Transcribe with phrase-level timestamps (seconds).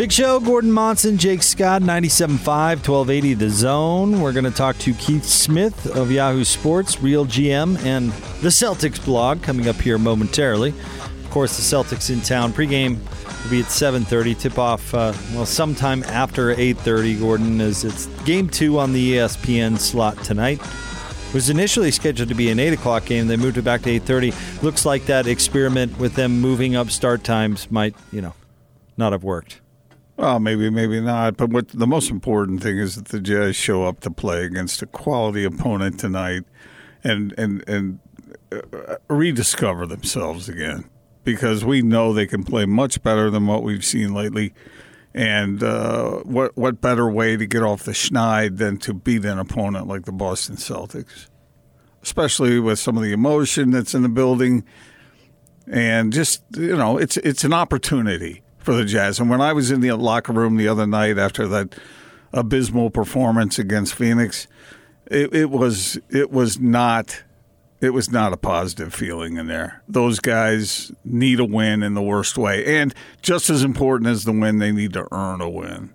[0.00, 4.22] Big Show, Gordon Monson, Jake Scott, 97.5, 1280 The Zone.
[4.22, 8.10] We're going to talk to Keith Smith of Yahoo Sports, RealGM, and
[8.40, 10.70] the Celtics blog coming up here momentarily.
[10.70, 12.54] Of course, the Celtics in town.
[12.54, 12.96] Pregame
[13.44, 14.40] will be at 7.30.
[14.40, 20.16] Tip-off, uh, well, sometime after 8.30, Gordon, as it's game two on the ESPN slot
[20.24, 20.62] tonight.
[21.34, 23.26] Was initially scheduled to be an 8 o'clock game.
[23.26, 24.62] They moved it back to 8.30.
[24.62, 28.32] Looks like that experiment with them moving up start times might, you know,
[28.96, 29.59] not have worked.
[30.20, 31.38] Well, maybe, maybe not.
[31.38, 34.82] But what the most important thing is that the Jazz show up to play against
[34.82, 36.44] a quality opponent tonight,
[37.02, 38.00] and and and
[38.52, 40.90] uh, rediscover themselves again
[41.24, 44.52] because we know they can play much better than what we've seen lately.
[45.14, 49.38] And uh, what what better way to get off the schneid than to beat an
[49.38, 51.28] opponent like the Boston Celtics,
[52.02, 54.64] especially with some of the emotion that's in the building,
[55.66, 59.18] and just you know, it's it's an opportunity for the Jazz.
[59.18, 61.74] And when I was in the locker room the other night after that
[62.32, 64.46] abysmal performance against Phoenix,
[65.06, 67.24] it, it was it was not
[67.80, 69.82] it was not a positive feeling in there.
[69.88, 74.32] Those guys need a win in the worst way, and just as important as the
[74.32, 75.94] win, they need to earn a win.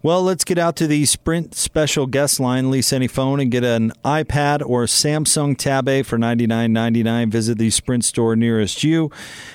[0.00, 2.70] Well, let's get out to the Sprint special guest line.
[2.70, 7.32] Lease any phone and get an iPad or Samsung Tab A for $99.99.
[7.32, 9.10] Visit the Sprint store nearest you.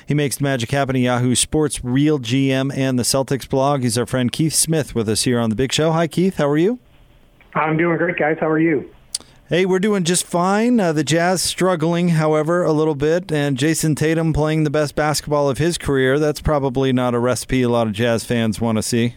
[0.06, 3.84] He makes the magic happen at Yahoo Sports, RealGM, and the Celtics blog.
[3.84, 5.94] He's our friend Keith Smith with us here on The Big Show.
[5.94, 6.36] Hi, Keith.
[6.36, 6.78] How are you?
[7.56, 8.36] I'm doing great, guys.
[8.42, 8.94] How are you?
[9.48, 10.78] Hey, we're doing just fine.
[10.78, 15.50] Uh, the Jazz struggling, however, a little bit, and Jayson Tatum playing the best basketball
[15.50, 16.20] of his career.
[16.20, 19.16] That's probably not a recipe a lot of Jazz fans want to see.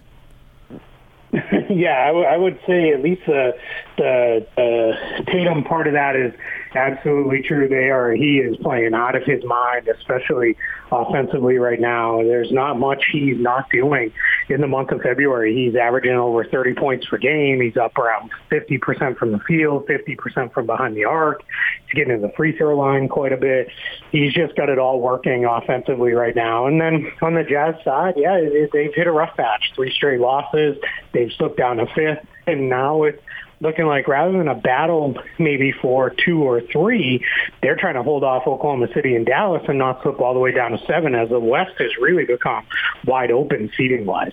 [1.70, 3.52] yeah, I, w- I would say at least the
[3.98, 6.33] the uh, Tatum part of that is
[6.77, 7.69] absolutely true.
[7.69, 10.57] They are he is playing out of his mind, especially
[10.92, 12.23] offensively right now.
[12.23, 14.13] There's not much he's not doing
[14.48, 15.55] in the month of February.
[15.55, 17.61] He's averaging over 30 points per game.
[17.61, 21.42] He's up around 50% from the field, 50% from behind the arc.
[21.86, 23.69] He's getting to the free throw line quite a bit.
[24.13, 26.67] He's just got it all working offensively right now.
[26.67, 28.41] And then on the Jazz side, yeah,
[28.73, 29.73] they've hit a rough patch.
[29.75, 30.77] Three straight losses.
[31.13, 32.27] They've slipped down to fifth.
[32.47, 33.20] And now it's
[33.61, 37.24] looking like rather than a battle maybe for two or three,
[37.62, 40.52] they're trying to hold off Oklahoma City and Dallas and not slip all the way
[40.52, 42.64] down to seven as the West has really become
[43.06, 44.33] wide open seating wise.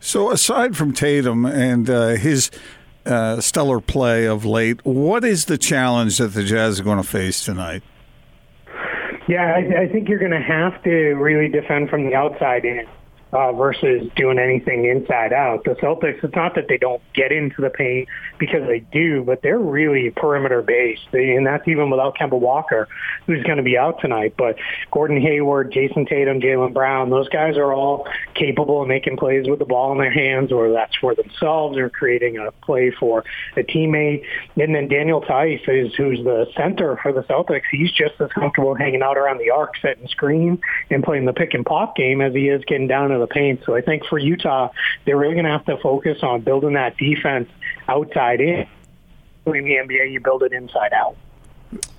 [0.00, 2.50] So aside from Tatum and uh, his
[3.06, 7.08] uh, stellar play of late, what is the challenge that the Jazz are going to
[7.08, 7.82] face tonight?
[9.28, 12.86] Yeah, I, I think you're going to have to really defend from the outside in
[13.32, 15.64] uh, versus doing anything inside out.
[15.64, 19.40] The Celtics, it's not that they don't get into the paint because they do, but
[19.42, 22.88] they're really perimeter based, they, and that's even without Kemba Walker,
[23.26, 24.34] who's going to be out tonight.
[24.36, 24.56] But
[24.90, 29.58] Gordon Hayward, Jayson Tatum, Jaylen Brown, those guys are all capable of making plays with
[29.58, 33.24] the ball in their hands, or that's for themselves or creating a play for
[33.56, 34.24] a teammate.
[34.56, 37.62] And then Daniel Theis is who's the center for the Celtics.
[37.70, 40.60] He's just as comfortable hanging out around the arc, setting screen,
[40.90, 43.60] and playing the pick and pop game as he is getting down to the paint.
[43.64, 44.70] So I think for Utah,
[45.04, 47.48] they're really going to have to focus on building that defense
[47.88, 48.66] outside in.
[49.46, 51.16] In the NBA, you build it inside out.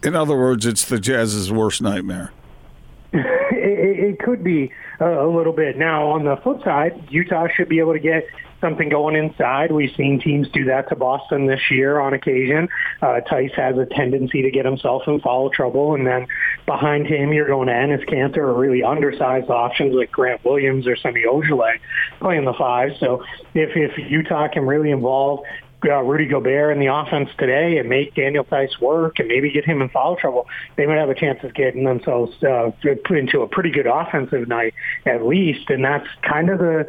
[0.04, 2.32] In other words, it's the Jazz's worst nightmare.
[3.14, 5.78] it, it could be a, a little bit.
[5.78, 8.26] Now, on the flip side, Utah should be able to get
[8.63, 9.72] something going inside.
[9.72, 12.69] We've seen teams do that to Boston this year on occasion.
[13.01, 16.25] Uh, Theis has a tendency to get himself in foul trouble, and then
[16.66, 20.96] behind him, you're going to Enes Kanter or really undersized options like Grant Williams or
[20.96, 21.79] Semi Ojeleye
[22.19, 22.94] playing the five.
[23.00, 25.44] So if if Utah can really involve
[25.85, 29.66] uh, Rudy Gobert in the offense today and make Daniel Theis work and maybe get
[29.66, 30.47] him in foul trouble,
[30.78, 32.72] they might have a chance of getting themselves uh,
[33.09, 34.74] into a pretty good offensive night
[35.06, 35.69] at least.
[35.69, 36.88] And that's kind of the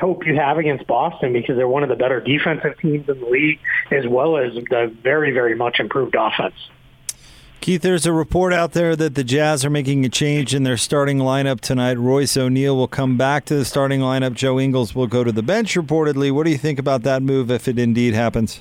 [0.00, 3.26] hope you have against Boston because they're one of the better defensive teams in the
[3.26, 3.58] league
[3.90, 6.54] as well as the very, very much improved offense.
[7.60, 10.76] Keith, there's a report out there that the Jazz are making a change in their
[10.76, 11.98] starting lineup tonight.
[11.98, 14.34] Royce O'Neale will come back to the starting lineup.
[14.34, 16.30] Joe Ingles will go to the bench, reportedly.
[16.30, 18.60] What do you think about that move if it indeed happens?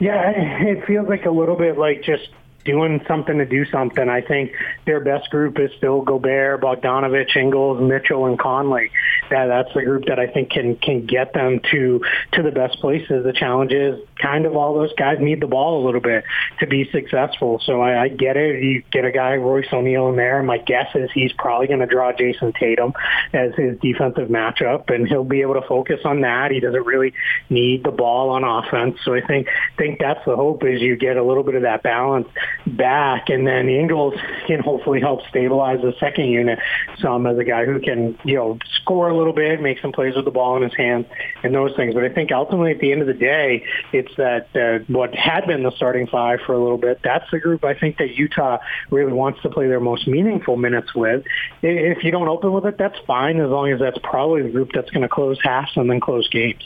[0.00, 2.28] Yeah, it feels like a little bit like just
[2.64, 4.08] doing something to do something.
[4.08, 4.52] I think
[4.86, 8.90] their best group is still Gobert, Bogdanovic, Ingles, Mitchell, and Conley.
[9.30, 12.78] That that's the group that I think can can get them to to the best
[12.80, 13.24] places.
[13.24, 16.24] The challenge is kind of all those guys need the ball a little bit
[16.60, 17.60] to be successful.
[17.64, 18.62] So I, I get it.
[18.62, 20.42] You get a guy Royce O'Neale in there.
[20.42, 22.92] My guess is he's probably going to draw Jayson Tatum
[23.32, 26.50] as his defensive matchup, and he'll be able to focus on that.
[26.50, 27.14] He doesn't really
[27.50, 28.98] need the ball on offense.
[29.04, 31.82] So I think think that's the hope is you get a little bit of that
[31.82, 32.28] balance
[32.66, 34.14] back, and then Ingles
[34.46, 36.58] can hopefully help stabilize the second unit
[37.00, 40.14] some as a guy who can you know score a little bit, make some plays
[40.14, 41.06] with the ball in his hands,
[41.42, 41.94] and those things.
[41.94, 45.46] But I think ultimately at the end of the day, it's that uh, what had
[45.46, 47.00] been the starting five for a little bit.
[47.02, 48.58] That's the group I think that Utah
[48.90, 51.24] really wants to play their most meaningful minutes with.
[51.62, 54.70] If you don't open with it, that's fine as long as that's probably the group
[54.74, 56.62] that's going to close halves and then close games.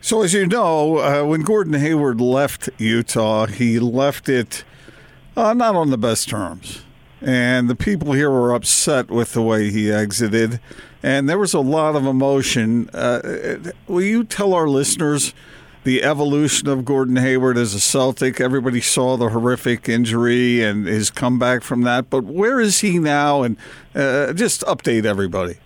[0.00, 4.64] So, as you know, uh, when Gordon Hayward left Utah, he left it
[5.36, 6.84] uh, not on the best terms.
[7.20, 10.60] And the people here were upset with the way he exited.
[11.02, 12.88] And there was a lot of emotion.
[12.90, 15.34] Uh, will you tell our listeners
[15.82, 18.40] the evolution of Gordon Hayward as a Celtic?
[18.40, 22.08] Everybody saw the horrific injury and his comeback from that.
[22.08, 23.42] But where is he now?
[23.42, 23.56] And
[23.96, 25.56] uh, just update everybody.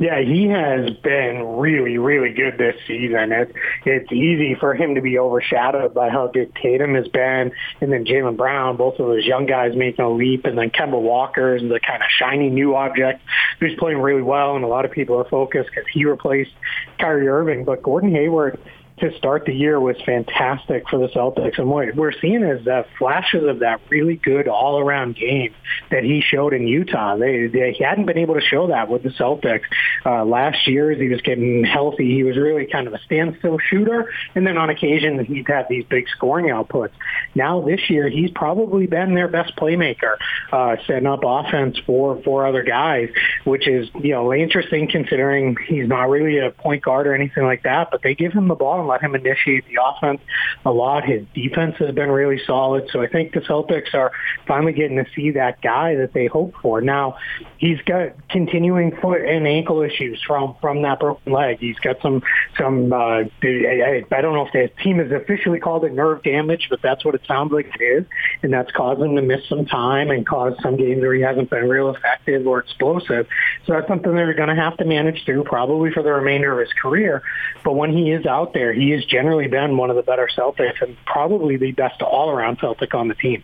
[0.00, 3.30] Yeah, he has been really, really good this season.
[3.30, 3.52] It's
[3.84, 8.04] it's easy for him to be overshadowed by how good Tatum has been, and then
[8.04, 11.62] Jaylen Brown, both of those young guys making a leap, and then Kemba Walker is
[11.62, 13.22] the kind of shiny new object
[13.60, 16.52] who's playing really well, and a lot of people are focused because he replaced
[16.98, 17.64] Kyrie Irving.
[17.64, 18.58] But Gordon Hayward
[18.98, 21.58] to start the year was fantastic for the Celtics.
[21.58, 25.52] And what we're seeing is that flashes of that really good all-around game
[25.90, 27.16] that he showed in Utah.
[27.16, 29.64] They, they he hadn't been able to show that with the Celtics
[30.06, 32.14] uh, last year as he was getting healthy.
[32.14, 35.84] He was really kind of a standstill shooter, and then on occasion he's had these
[35.86, 36.92] big scoring outputs.
[37.34, 40.16] Now this year he's probably been their best playmaker,
[40.52, 43.08] uh, setting up offense for for other guys,
[43.44, 47.64] which is you know interesting considering he's not really a point guard or anything like
[47.64, 47.88] that.
[47.90, 50.20] But they give him the ball and let him initiate the offense
[50.64, 51.04] a lot.
[51.04, 52.88] His defense has been really solid.
[52.92, 54.12] So I think the Celtics are
[54.46, 56.80] finally getting to see that guy that they hope for.
[56.80, 57.16] Now,
[57.58, 61.58] he's got continuing foot and ankle issues from from that broken leg.
[61.60, 62.22] He's got some
[62.58, 66.66] some uh, I, I don't know if the team has officially called it nerve damage,
[66.70, 68.04] but that's what it sounds like it is,
[68.42, 71.50] and that's caused him to miss some time and caused some games where he hasn't
[71.50, 73.26] been real effective or explosive.
[73.66, 76.58] So that's something they're going to have to manage through probably for the remainder of
[76.58, 77.22] his career.
[77.64, 80.82] But when he is out there, he has generally been one of the better Celtics
[80.82, 83.42] and probably the best all-around Celtic on the team.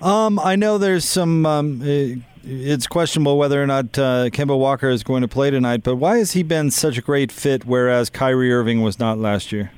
[0.00, 1.44] Um, I know there's some.
[1.44, 1.82] Um,
[2.42, 6.16] it's questionable whether or not uh, Kemba Walker is going to play tonight, but why
[6.18, 9.72] has he been such a great fit, whereas Kyrie Irving was not last year?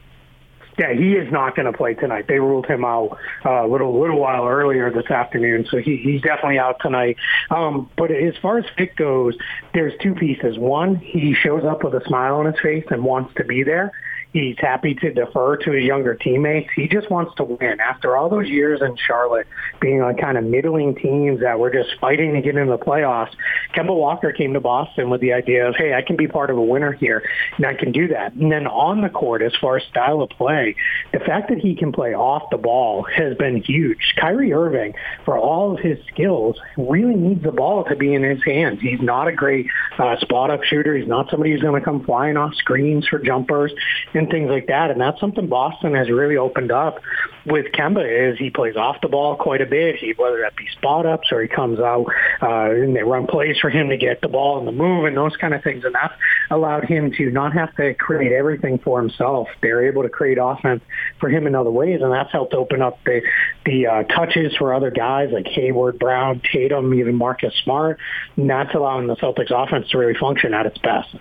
[0.78, 2.26] Yeah, he is not going to play tonight.
[2.28, 6.22] They ruled him out uh, a little little while earlier this afternoon, so he, he's
[6.22, 7.16] definitely out tonight.
[7.50, 9.36] Um, but as far as fit goes,
[9.74, 10.58] there's two pieces.
[10.58, 13.92] One, he shows up with a smile on his face and wants to be there.
[14.32, 16.70] He's happy to defer to his younger teammates.
[16.74, 17.80] He just wants to win.
[17.80, 19.46] After all those years in Charlotte,
[19.80, 23.32] being on kind of middling teams that were just fighting to get into the playoffs,
[23.74, 26.56] Kemba Walker came to Boston with the idea of, hey, I can be part of
[26.56, 27.22] a winner here,
[27.56, 28.32] and I can do that.
[28.32, 30.76] And then on the court, as far as style of play,
[31.12, 34.14] the fact that he can play off the ball has been huge.
[34.18, 34.94] Kyrie Irving,
[35.26, 38.80] for all of his skills, really needs the ball to be in his hands.
[38.80, 39.66] He's not a great
[39.98, 40.96] uh, spot-up shooter.
[40.96, 43.72] He's not somebody who's going to come flying off screens for jumpers.
[44.22, 44.90] And things like that.
[44.90, 47.00] And that's something Boston has really opened up
[47.44, 49.96] with Kemba is he plays off the ball quite a bit.
[49.96, 52.06] He whether that be spot ups or he comes out
[52.40, 55.16] uh, and they run plays for him to get the ball in the move and
[55.16, 55.84] those kind of things.
[55.84, 56.14] And that's
[56.50, 59.48] allowed him to not have to create everything for himself.
[59.60, 60.82] They're able to create offense
[61.18, 63.22] for him in other ways, and that's helped open up the
[63.66, 67.98] the uh, touches for other guys like Hayward, Brown, Tatum, even Marcus Smart.
[68.36, 71.16] And that's allowing the Celtics offense to really function at its best.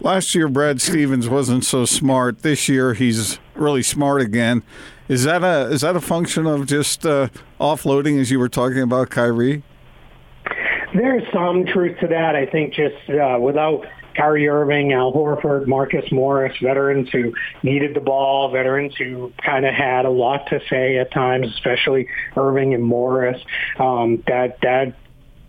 [0.00, 2.42] Last year, Brad Stevens wasn't so smart.
[2.42, 4.62] This year, he's really smart again.
[5.08, 7.28] Is that a is that a function of just uh,
[7.60, 9.62] offloading, as you were talking about, Kyrie?
[10.94, 12.36] There's some truth to that.
[12.36, 13.86] I think just uh, without
[14.16, 19.74] Kyrie Irving, Al Horford, Marcus Morris, veterans who needed the ball, veterans who kind of
[19.74, 23.40] had a lot to say at times, especially Irving and Morris.
[23.78, 24.94] Um, that that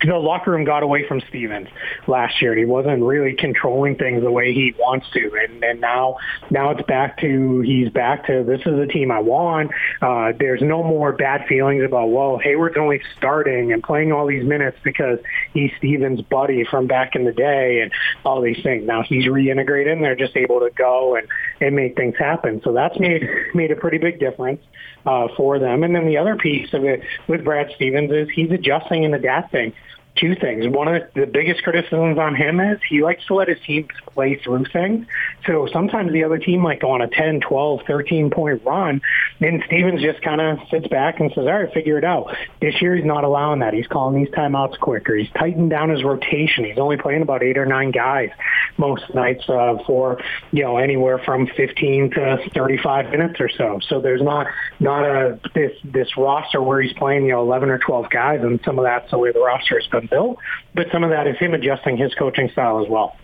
[0.04, 1.68] the locker room got away from Stevens
[2.08, 2.52] last year.
[2.52, 6.18] And he wasn't really controlling things the way he wants to, and and now
[6.50, 9.72] now it's back to he's back to this is the team I want.
[10.02, 14.46] Uh, there's no more bad feelings about well Hayward's only starting and playing all these
[14.46, 15.20] minutes because
[15.54, 17.92] he's Stevens' buddy from back in the day and
[18.24, 18.86] all these things.
[18.86, 21.28] Now he's reintegrated and they're just able to go and
[21.60, 22.62] and make things happen.
[22.64, 23.24] So that's made
[23.54, 24.62] made a pretty big difference
[25.08, 25.84] uh, for them.
[25.84, 29.74] And then the other piece of it with Brad Stevens is he's adjusting and adapting
[30.20, 30.68] two things.
[30.68, 34.40] One of the biggest criticisms on him is he likes to let his team play
[34.44, 35.06] through things.
[35.46, 39.02] So sometimes the other team might go on a 10, 12, 13 point run,
[39.40, 42.36] and Stevens just kind of sits back and says, all right, figure it out.
[42.62, 43.74] This year he's not allowing that.
[43.74, 45.16] He's calling these timeouts quicker.
[45.16, 46.66] He's tightened down his rotation.
[46.66, 48.30] He's only playing about eight or nine guys
[48.78, 50.22] most nights uh, for,
[50.52, 53.80] you know, anywhere from 15 to 35 minutes or so.
[53.88, 54.48] So there's not,
[54.80, 58.60] not a, this, this roster where he's playing, you know, 11 or 12 guys, and
[58.64, 60.38] some of that's the way the roster has been built,
[60.74, 63.16] but some of that is him adjusting his coaching style as well.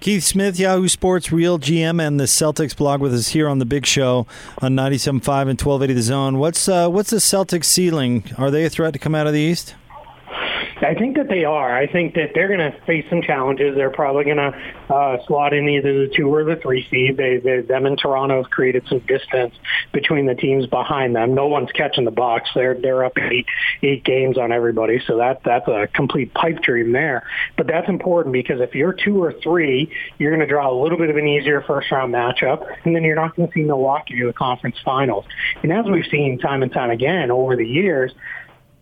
[0.00, 3.86] Keith Smith, Yahoo Sports, RealGM, and the Celtics blog with us here on the Big
[3.86, 4.26] Show
[4.58, 6.38] on 97.5 and 1280 The Zone.
[6.38, 8.24] What's uh, what's the Celtics ceiling?
[8.36, 9.74] Are they a threat to come out of the East?
[10.82, 11.76] I think that they are.
[11.76, 13.76] I think that they're going to face some challenges.
[13.76, 17.16] They're probably going to uh, slot in either the two or the three seed.
[17.16, 19.54] They, they, them and Toronto have created some distance
[19.92, 21.34] between the teams behind them.
[21.34, 22.50] No one's catching the Bucks.
[22.54, 23.46] They're they're up eight
[23.82, 25.00] eight games on everybody.
[25.06, 27.24] So that that's a complete pipe dream there.
[27.56, 30.98] But that's important because if you're two or three, you're going to draw a little
[30.98, 34.18] bit of an easier first round matchup, and then you're not going to see Milwaukee
[34.18, 35.24] to the conference finals.
[35.62, 38.12] And as we've seen time and time again over the years,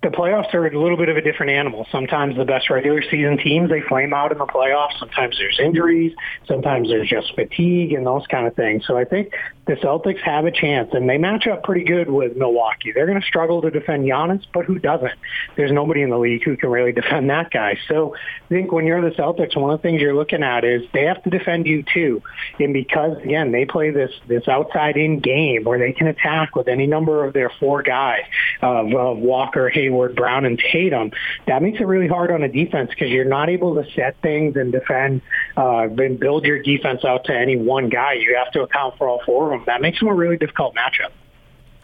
[0.02, 1.86] the playoffs are a little bit of a different animal.
[1.92, 4.98] Sometimes the best regular season teams they flame out in the playoffs.
[4.98, 6.12] Sometimes there's injuries.
[6.46, 8.84] Sometimes there's just fatigue and those kind of things.
[8.86, 9.32] So I think
[9.66, 12.90] the Celtics have a chance, and they match up pretty good with Milwaukee.
[12.92, 15.12] They're going to struggle to defend Giannis, but who doesn't?
[15.56, 17.78] There's nobody in the league who can really defend that guy.
[17.86, 20.82] So I think when you're the Celtics, one of the things you're looking at is
[20.92, 22.22] they have to defend you too.
[22.58, 26.68] And because again they play this this outside in game where they can attack with
[26.68, 28.22] any number of their four guys
[28.60, 31.12] of, of Walker, Hayward, Brown, and Tatum,
[31.46, 34.56] that makes it really hard on a defense because you're not able to set things
[34.56, 35.22] and defend
[35.56, 38.14] uh, and build your defense out to any one guy.
[38.14, 39.64] You have to account for all four of them.
[39.66, 41.10] That makes them a really difficult matchup.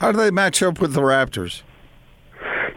[0.00, 1.62] How do they match up with the Raptors?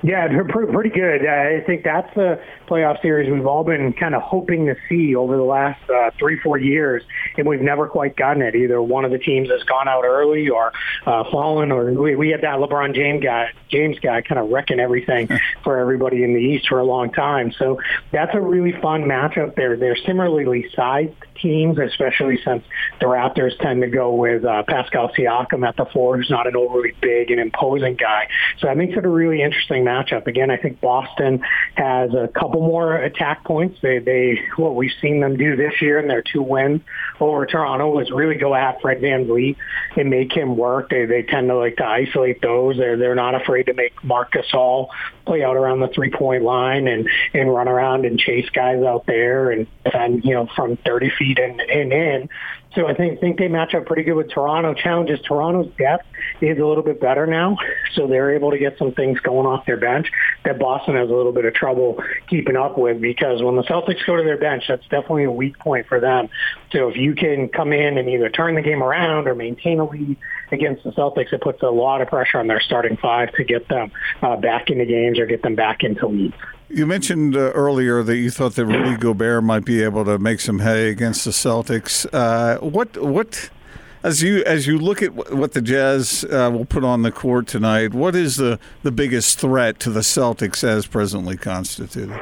[0.03, 1.27] Yeah, they're pretty good.
[1.27, 5.37] I think that's the playoff series we've all been kind of hoping to see over
[5.37, 7.03] the last uh, three, four years,
[7.37, 8.55] and we've never quite gotten it.
[8.55, 10.73] Either one of the teams has gone out early or
[11.05, 14.79] uh, fallen, or we, we had that LeBron James guy, James guy, kind of wrecking
[14.79, 15.29] everything
[15.63, 17.51] for everybody in the East for a long time.
[17.51, 17.79] So
[18.11, 19.55] that's a really fun matchup.
[19.55, 22.63] There, they're similarly sized teams, especially since
[22.99, 26.55] the Raptors tend to go with uh, Pascal Siakam at the four, who's not an
[26.55, 28.27] overly big and imposing guy.
[28.59, 30.27] So that makes it a really interesting matchup.
[30.27, 31.41] Again, I think Boston
[31.75, 33.77] has a couple more attack points.
[33.81, 36.81] They, they what we've seen them do this year in their two wins
[37.19, 39.55] over Toronto was really go at Fred Van VanVleet
[39.95, 40.89] and make him work.
[40.89, 42.77] They, they tend to like to isolate those.
[42.77, 44.89] They're, they're not afraid to make Marc Gasol
[45.25, 49.05] play out around the three point line and, and run around and chase guys out
[49.05, 52.29] there and, and, you know, from 30 feet and, and in.
[52.75, 54.73] So I think think they match up pretty good with Toronto.
[54.73, 56.05] Challenges Toronto's depth
[56.39, 57.57] is a little bit better now,
[57.93, 60.09] so they're able to get some things going off their bench
[60.45, 64.05] that Boston has a little bit of trouble keeping up with because when the Celtics
[64.05, 66.29] go to their bench, that's definitely a weak point for them.
[66.71, 69.85] So if you can come in and either turn the game around or maintain a
[69.89, 70.15] lead
[70.51, 73.67] against the Celtics, it puts a lot of pressure on their starting five to get
[73.67, 73.91] them
[74.21, 76.35] uh, back into games or get them back into leads.
[76.69, 80.39] You mentioned uh, earlier that you thought that Rudy Gobert might be able to make
[80.39, 82.07] some hay against the Celtics.
[82.13, 83.49] Uh, what what
[84.03, 87.47] as you as you look at what the Jazz uh, will put on the court
[87.47, 92.17] tonight, what is the the biggest threat to the Celtics as presently constituted?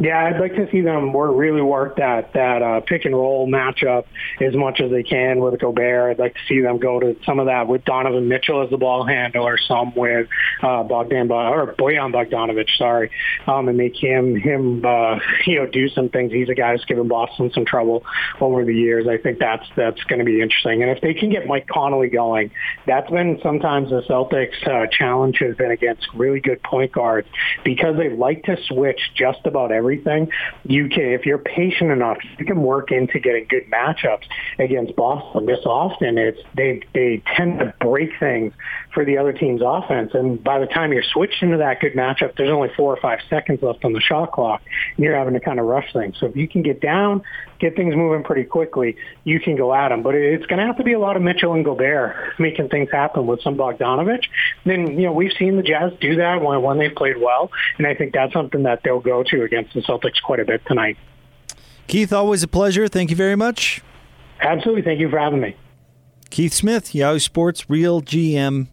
[0.00, 3.48] Yeah, I'd like to see them work, really work that that uh, pick and roll
[3.48, 4.04] matchup
[4.40, 6.12] as much as they can with Gobert.
[6.12, 8.76] I'd like to see them go to some of that with Donovan Mitchell as the
[8.76, 10.28] ball handler, some with
[10.62, 13.10] uh, Bogdan or Bojan Bogdanovic, sorry,
[13.48, 16.32] um, and make him him uh, you know do some things.
[16.32, 18.04] He's a guy who's given Boston some trouble
[18.40, 19.08] over the years.
[19.08, 20.82] I think that's that's going to be interesting.
[20.82, 22.52] And if they can get Mike Conley going,
[22.86, 27.26] that's been sometimes the Celtics' uh, challenge has been against really good point guards
[27.64, 30.30] because they like to switch just about every everything,
[30.88, 34.24] can, if you're patient enough, you can work into getting good matchups
[34.58, 35.46] against Boston.
[35.46, 38.52] This often, it's they they tend to break things
[38.98, 42.36] for the other team's offense, and by the time you're switched into that good matchup,
[42.36, 44.60] there's only four or five seconds left on the shot clock,
[44.96, 46.16] and you're having to kind of rush things.
[46.18, 47.22] So if you can get down,
[47.60, 50.02] get things moving pretty quickly, you can go at them.
[50.02, 52.90] But it's going to have to be a lot of Mitchell and Gobert making things
[52.90, 54.24] happen with some Bogdanovic.
[54.64, 57.86] Then you know we've seen the Jazz do that when when they've played well, and
[57.86, 60.96] I think that's something that they'll go to against the Celtics quite a bit tonight.
[61.86, 62.88] Keith, always a pleasure.
[62.88, 63.80] Thank you very much.
[64.40, 64.82] Absolutely.
[64.82, 65.54] Thank you for having me.
[66.30, 68.66] Keith Smith, Yahoo Sports, RealGM,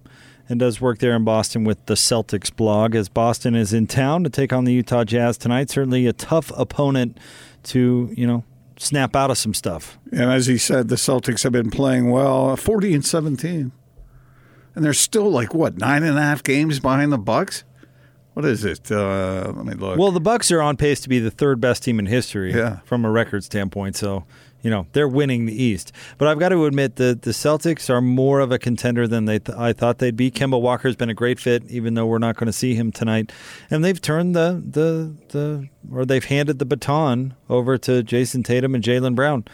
[0.50, 2.96] and does work there in Boston with the Celtics blog.
[2.96, 6.52] As Boston is in town to take on the Utah Jazz tonight, certainly a tough
[6.56, 7.20] opponent
[7.64, 8.44] to you know
[8.78, 9.98] snap out of some stuff.
[10.12, 13.72] And as he said, the Celtics have been playing well, forty and seventeen,
[14.76, 17.64] and they're still like what nine and a half games behind the Bucks.
[18.34, 18.92] What is it?
[18.92, 19.98] Uh, let me look.
[19.98, 22.80] Well, the Bucks are on pace to be the third best team in history Yeah.
[22.84, 23.96] from a record standpoint.
[23.96, 24.26] So,
[24.66, 25.92] you know, they're winning the East.
[26.18, 29.38] But I've got to admit that the Celtics are more of a contender than they
[29.38, 30.32] th- I thought they'd be.
[30.32, 33.32] Kemba Walker's been a great fit, even though we're not going to see him tonight.
[33.70, 38.74] And they've turned the the the or they've handed the baton over to Jayson Tatum
[38.74, 39.46] and Jaylen Brown.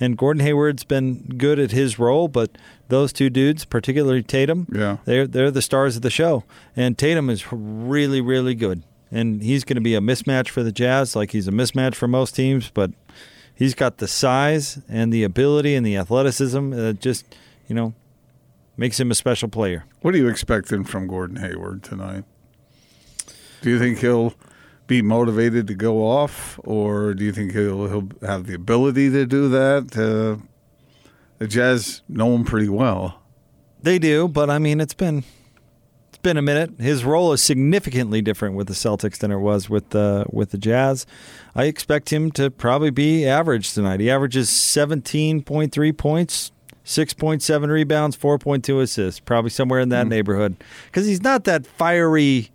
[0.00, 2.50] And Gordon Hayward's been good at his role, but
[2.88, 4.96] those two dudes, particularly Tatum, Yeah.
[5.04, 6.42] they're they're the stars of the show.
[6.74, 8.82] And Tatum is really, really good.
[9.12, 12.08] And he's going to be a mismatch for the Jazz, like he's a mismatch for
[12.08, 12.90] most teams, but
[13.56, 17.24] he's got the size and the ability and the athleticism that just,
[17.66, 17.94] you know,
[18.76, 19.84] makes him a special player.
[20.02, 22.24] what are you expecting from Gordon Hayward tonight?
[23.62, 24.34] Do you think he'll
[24.86, 29.26] be motivated to go off, or do you think he'll he'll have the ability to
[29.26, 29.96] do that?
[29.96, 30.40] Uh,
[31.38, 33.20] the Jazz know him pretty well.
[33.82, 35.24] They do, but I mean, it's been
[36.08, 36.78] it's been a minute.
[36.78, 40.58] His role is significantly different with the Celtics than it was with the with the
[40.58, 41.06] Jazz.
[41.54, 44.00] I expect him to probably be average tonight.
[44.00, 46.52] He averages 17.3 points,
[46.84, 50.10] 6.7 rebounds, 4.2 assists, probably somewhere in that hmm.
[50.10, 50.56] neighborhood.
[50.92, 52.50] Cuz he's not that fiery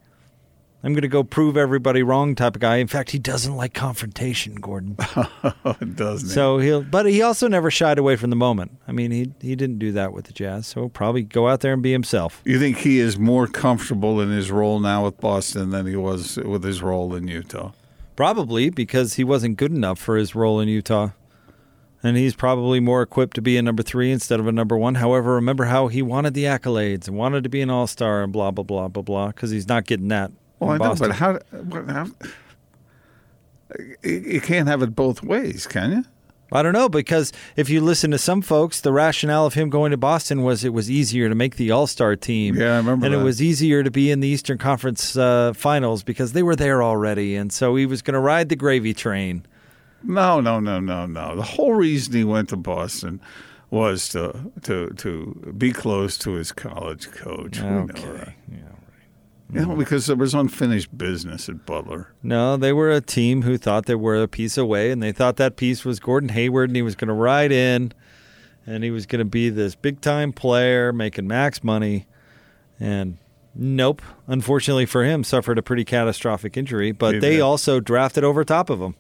[0.84, 2.78] I'm going to go prove everybody wrong type of guy.
[2.78, 4.96] In fact, he doesn't like confrontation, Gordon.
[5.96, 6.34] Doesn't he?
[6.34, 8.80] So he'll, but he also never shied away from the moment.
[8.88, 10.68] I mean, he he didn't do that with the Jazz.
[10.68, 12.42] So he'll probably go out there and be himself.
[12.46, 16.38] You think he is more comfortable in his role now with Boston than he was
[16.38, 17.74] with his role in Utah?
[18.16, 21.10] Probably because he wasn't good enough for his role in Utah.
[22.04, 24.96] And he's probably more equipped to be a number three instead of a number one.
[24.96, 28.34] However, remember how he wanted the accolades and wanted to be an all star and
[28.34, 30.32] blah, blah, blah, blah, blah, because he's not getting that.
[30.62, 32.08] Well, I in know, but how, what, how?
[34.04, 36.06] You you can't have it both ways, can you?
[36.54, 39.92] I don't know because if you listen to some folks, the rationale of him going
[39.92, 42.56] to Boston was it was easier to make the All Star team.
[42.56, 43.22] Yeah, I remember And that.
[43.22, 46.84] it was easier to be in the Eastern Conference uh, Finals because they were there
[46.84, 49.46] already, and so he was going to ride the gravy train.
[50.04, 51.36] No, no, no, no, no.
[51.38, 53.22] The whole reason he went to Boston
[53.70, 57.62] was to to to be close to his college coach.
[57.62, 57.88] We know.
[57.90, 58.36] Okay.
[58.52, 58.58] Yeah.
[59.54, 62.14] You know, because there was unfinished business at Butler.
[62.24, 65.36] No, they were a team who thought they were a piece away, and they thought
[65.38, 67.92] that piece was Gordon Hayward, and he was going to ride in,
[68.66, 72.06] and he was going to be this big time player making max money.
[72.80, 73.18] And
[73.54, 78.46] nope, unfortunately for him, suffered a pretty catastrophic injury, but He they also drafted over
[78.46, 78.96] top of him.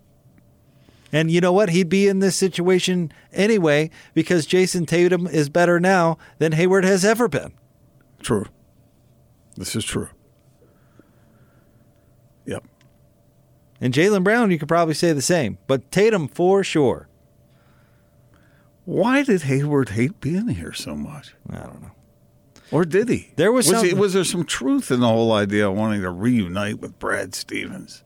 [1.13, 1.69] And you know what?
[1.69, 7.03] He'd be in this situation anyway because Jayson Tatum is better now than Hayward has
[7.03, 7.53] ever been.
[8.21, 8.45] True.
[9.57, 10.09] This is true.
[12.45, 12.65] Yep.
[13.81, 17.07] And Jaylen Brown, you could probably say the same, but Tatum for sure.
[18.85, 21.33] Why did Hayward hate being here so much?
[21.49, 21.91] I don't know.
[22.71, 23.31] Or did he?
[23.35, 26.01] There was was, he, some- was there some truth in the whole idea of wanting
[26.01, 28.03] to reunite with Brad Stevens?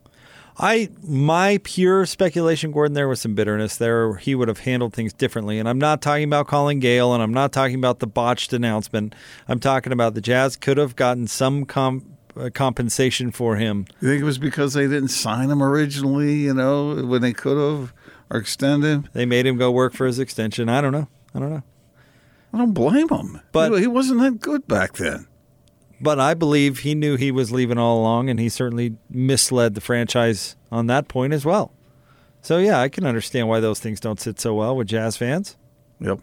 [0.57, 4.15] I my pure speculation, Gordon, there was some bitterness there.
[4.15, 7.33] He would have handled things differently, and I'm not talking about calling Gail, and I'm
[7.33, 9.13] not talking about the botched announcement.
[9.49, 13.85] I'm talking about the Jazz could have gotten some com- uh, compensation for him.
[14.01, 17.57] You think it was because they didn't sign him originally, you know, when they could
[17.57, 17.93] have,
[18.29, 19.07] or extend him?
[19.13, 20.69] They made him go work for his extension.
[20.69, 21.07] I don't know.
[21.33, 21.63] I don't know.
[22.53, 23.41] I don't blame him.
[23.51, 25.27] But- he, he wasn't that good back then.
[26.01, 29.81] But I believe he knew he was leaving all along, and he certainly misled the
[29.81, 31.71] franchise on that point as well.
[32.41, 35.55] So yeah, I can understand why those things don't sit so well with Jazz fans.
[36.01, 36.19] Yep.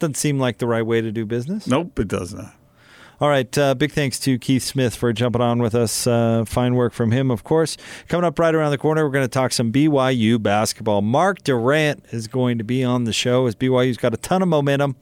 [0.00, 1.66] Doesn't seem like the right way to do business.
[1.66, 2.52] Nope, it does not.
[3.20, 3.58] All right.
[3.58, 6.06] Uh, big thanks to Keith Smith for jumping on with us.
[6.06, 7.76] Uh, fine work from him, of course.
[8.06, 11.02] Coming up right around the corner, we're going to talk some BYU basketball.
[11.02, 14.46] Mark Durrant is going to be on the show as BYU's got a ton of
[14.46, 14.94] momentum.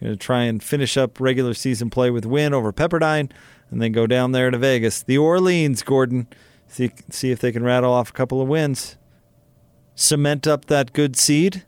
[0.00, 3.30] Going to try and finish up regular season play with win over Pepperdine,
[3.70, 5.84] and then go down there to Vegas, the Orleans.
[5.84, 6.26] Gordon,
[6.66, 8.96] see see if they can rattle off a couple of wins,
[9.94, 11.64] cement up that good seed,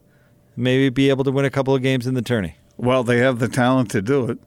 [0.56, 2.56] maybe be able to win a couple of games in the tourney.
[2.76, 4.38] Well, they have the talent to do it.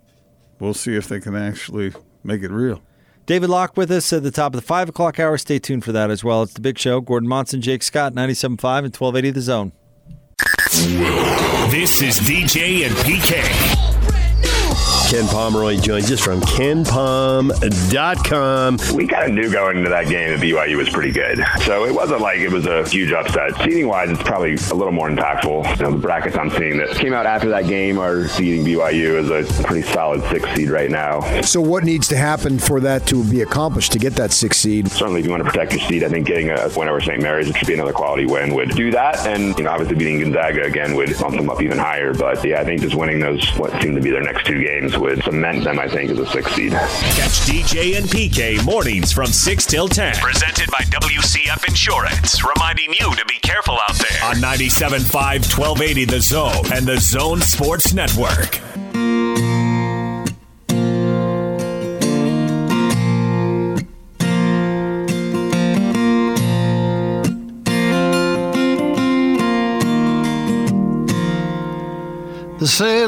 [0.60, 1.93] We'll see if they can actually
[2.24, 2.82] make it real.
[3.26, 5.38] David Locke with us at the top of the 5 o'clock hour.
[5.38, 6.43] Stay tuned for that as well.
[6.43, 7.00] It's the big show.
[7.00, 9.72] Gordon Monson, Jake Scott, 97.5 and 1280 The Zone.
[11.72, 13.88] This is DJ and PK.
[15.10, 17.50] Ken Pomeroy joins us from kenpom.com.
[18.95, 21.43] We kind of knew going into that game that BYU was pretty good.
[21.65, 23.56] So it wasn't like it was a huge upset.
[23.63, 25.78] Seating wise, it's probably a little more impactful.
[25.78, 29.17] You know, the brackets I'm seeing that came out after that game are seeding BYU
[29.17, 31.41] as a pretty solid six seed right now.
[31.41, 34.91] So what needs to happen for that to be accomplished to get that six seed?
[34.91, 37.19] Certainly, if you want to protect your seed, I think getting a win over St.
[37.19, 39.26] Mary's, which should be another quality win, would do that.
[39.26, 42.13] And, you know, obviously beating Gonzaga again would bump them up even higher.
[42.13, 44.99] But yeah, I think just winning those, what seem to be their next two games,
[45.00, 46.72] would cement them, I think, as a six seed.
[46.72, 50.16] Catch DJ and PK mornings from 6 till 10.
[50.16, 55.14] Presented by WCF Insurance, reminding you to be careful out there on 97.5
[55.58, 58.60] 1280 The Zone and the Zone Sports Network.
[72.60, 73.06] They say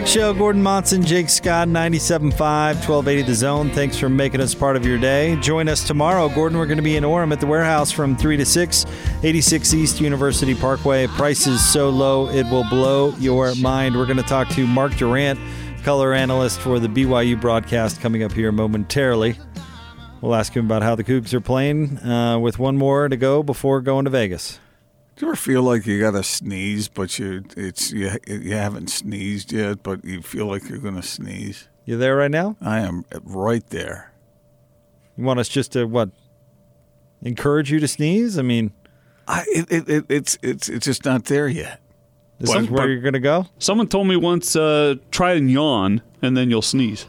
[0.00, 3.68] Big Show, Gordon Monson, Jake Scott, 97.5, 1280 The Zone.
[3.68, 5.36] Thanks for making us part of your day.
[5.42, 6.30] Join us tomorrow.
[6.30, 8.86] Gordon, we're going to be in Orem at the warehouse from 3 to 6,
[9.22, 11.06] 86 East University Parkway.
[11.06, 13.94] Price is so low, it will blow your mind.
[13.94, 15.38] We're going to talk to Mark Durrant,
[15.82, 19.36] color analyst for the BYU broadcast, coming up here momentarily.
[20.22, 23.42] We'll ask him about how the Cougs are playing uh, with one more to go
[23.42, 24.60] before going to Vegas.
[25.20, 28.88] Do you ever feel like you got to sneeze, but you it's you, you haven't
[28.88, 31.68] sneezed yet, but you feel like you're going to sneeze?
[31.84, 32.56] You there right now?
[32.62, 34.14] I am right there.
[35.18, 36.08] You want us just to, what,
[37.20, 38.38] encourage you to sneeze?
[38.38, 38.72] I mean,
[39.28, 41.82] I it, it, it it's it's it's just not there yet.
[42.38, 43.44] this But- is where but- you're going to go?
[43.58, 47.04] Someone told me once, uh, try and yawn, and then you'll sneeze.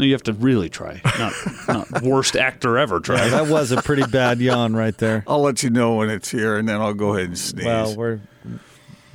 [0.00, 1.32] No, you have to really try, not
[1.68, 3.28] not worst actor ever try.
[3.28, 5.22] That was a pretty bad yawn right there.
[5.28, 7.64] I'll let you know when it's here, and then I'll go ahead and sneeze.
[7.66, 8.20] Well, we're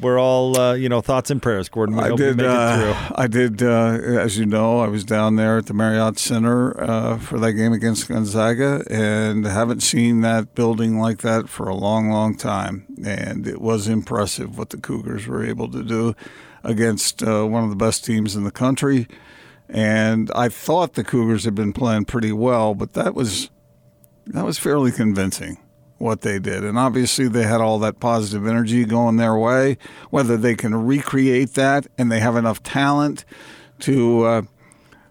[0.02, 1.96] we're all uh, you know thoughts and prayers, Gordon.
[1.96, 2.38] We I hope you did.
[2.38, 3.16] make it Uh, through.
[3.16, 3.64] I did.
[3.64, 7.54] Uh, as you know, I was down there at the Marriott Center uh, for that
[7.54, 12.86] game against Gonzaga, and haven't seen that building like that for a long, long time.
[13.06, 16.14] And it was impressive what the Cougars were able to do
[16.64, 19.08] against uh, one of the best teams in the country.
[19.70, 23.50] And I thought the Cougars had been playing pretty well, but that was
[24.28, 25.58] that was fairly convincing
[25.98, 26.64] what they did.
[26.64, 29.78] And obviously, they had all that positive energy going their way.
[30.10, 33.26] Whether they can recreate that and they have enough talent
[33.80, 34.42] to uh,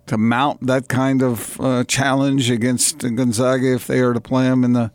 [0.06, 4.64] to mount that kind of uh, challenge against Gonzaga if they are to play them
[4.64, 4.90] in the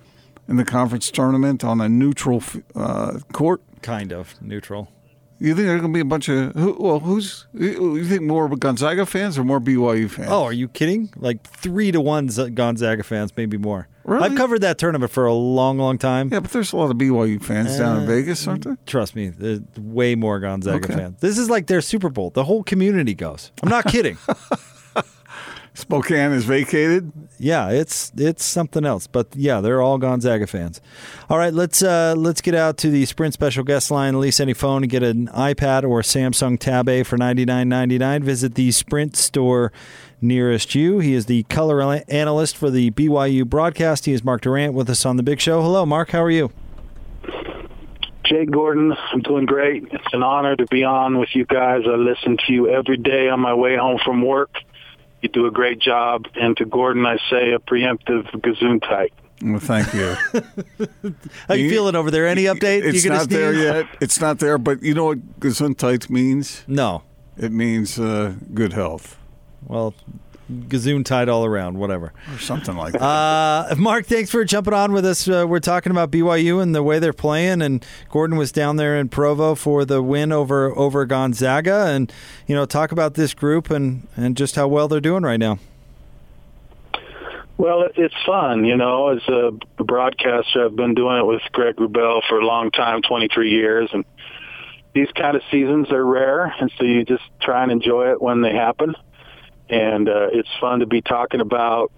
[0.47, 2.43] in the conference tournament on a neutral
[2.75, 3.61] uh, court.
[3.81, 4.91] Kind of neutral.
[5.41, 8.49] You think there's going to be a bunch of who, well, who's you think more
[8.49, 10.27] Gonzaga fans or more BYU fans?
[10.29, 11.09] Oh, are you kidding?
[11.15, 13.87] Like three to one Gonzaga fans, maybe more.
[14.03, 14.25] Really?
[14.25, 16.29] I've covered that tournament for a long, long time.
[16.33, 18.77] yeah, but there's a lot of BYU fans down in Uh, Vegas, aren't there?
[18.85, 20.93] Trust me, there's way more Gonzaga Okay.
[20.95, 21.19] fans.
[21.21, 22.31] This is like their Super Bowl.
[22.31, 23.51] The whole community goes.
[23.63, 24.17] I'm not kidding.
[25.79, 27.11] Spokane is vacated.
[27.39, 29.07] yeah, it's it's something else.
[29.07, 30.81] But yeah, they're all Gonzaga fans.
[31.29, 34.19] All right, let's uh, let's get out to the Sprint special guest line.
[34.19, 37.97] Lease any phone and get an iPad or Samsung Tab A for ninety nine ninety
[37.97, 38.23] nine.
[38.23, 39.71] Visit the Sprint store
[40.21, 40.99] nearest you.
[40.99, 44.05] He is the color analyst for the BYU broadcast.
[44.05, 45.61] He is Mark Durrant with us on the Big Show.
[45.61, 46.11] Hello, Mark.
[46.11, 46.51] How are you?
[48.25, 49.85] Jake Gordon, I'm doing great.
[49.91, 51.81] It's an honor to be on with you guys.
[51.87, 54.51] I listen to you every day on my way home from work.
[55.21, 56.25] You do a great job.
[56.35, 59.13] And to Gordon, I say a preemptive gazoon tight.
[59.41, 60.15] Well, thank you.
[61.47, 62.27] How you You- feeling over there?
[62.27, 62.83] Any update?
[62.83, 63.85] It's you gonna not there yet.
[64.01, 66.63] It's not there, but you know what Gesundheit means?
[66.67, 67.03] No.
[67.37, 69.17] It means uh, good health
[69.65, 69.93] Well,
[70.49, 71.77] gazoon tied all around.
[71.77, 72.13] Whatever.
[72.31, 73.01] or something like that.
[73.01, 75.27] Uh, Mark, thanks for jumping on with us.
[75.27, 78.97] Uh, we're talking about BYU and the way they're playing, and Gordon was down there
[78.97, 82.11] in Provo for the win over over Gonzaga, and
[82.47, 85.59] you know talk about this group and and just how well they're doing right now.
[87.57, 89.09] Well, it's fun, you know.
[89.09, 89.51] As a
[89.83, 94.05] broadcaster, I've been doing it with Greg Wrubell for a long time, 23 years, and
[94.93, 98.41] these kind of seasons are rare, and so you just try and enjoy it when
[98.41, 98.95] they happen.
[99.69, 101.91] And uh, it's fun to be talking about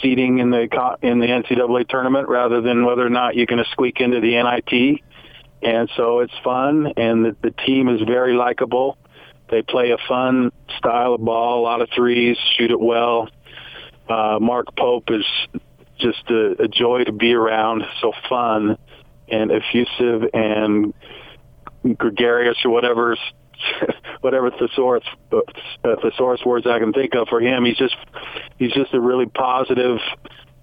[0.00, 0.68] seeding in the
[1.02, 4.42] in the NCAA tournament rather than whether or not you're going to squeak into the
[4.42, 5.00] NIT.
[5.62, 8.98] And so it's fun, and the, the team is very likable.
[9.48, 13.28] They play a fun style of ball, a lot of threes, shoot it well.
[14.08, 15.24] Uh, Mark Pope is
[15.98, 18.76] just a, a joy to be around, so fun
[19.28, 20.92] and effusive and
[21.96, 23.16] gregarious or whatever
[24.20, 25.40] whatever thesaurus uh,
[26.02, 27.64] thesaurus words I can think of for him.
[27.64, 27.96] He's just
[28.58, 29.98] he's just a really positive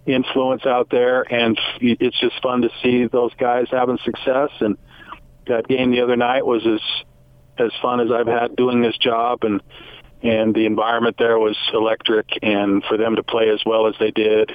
[0.06, 4.50] influence out there, and it's just fun to see those guys having success.
[4.60, 4.78] And
[5.48, 6.82] that game the other night was as
[7.58, 9.62] as fun as I've had doing this job, and
[10.22, 14.12] and the environment there was electric, and for them to play as well as they
[14.12, 14.52] did.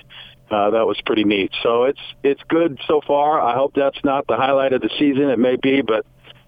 [0.51, 1.51] Uh, that was pretty neat.
[1.63, 3.41] So it's it's good so far.
[3.41, 5.31] I hope that's not the highlight of the season.
[5.31, 6.05] It may be, but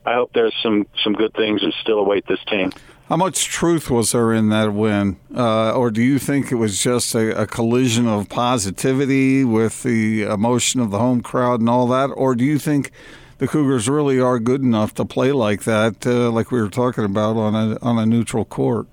[0.07, 2.73] I hope there's some some good things that still await this team.
[3.09, 6.83] How much truth was there in that win, uh, or do you think it was
[6.83, 11.87] just a, a, collision of positivity with the emotion of the home crowd and all
[11.89, 12.91] that, or do you think
[13.39, 17.05] the Cougars really are good enough to play like that, uh, like we were talking
[17.05, 18.89] about on a on a neutral court?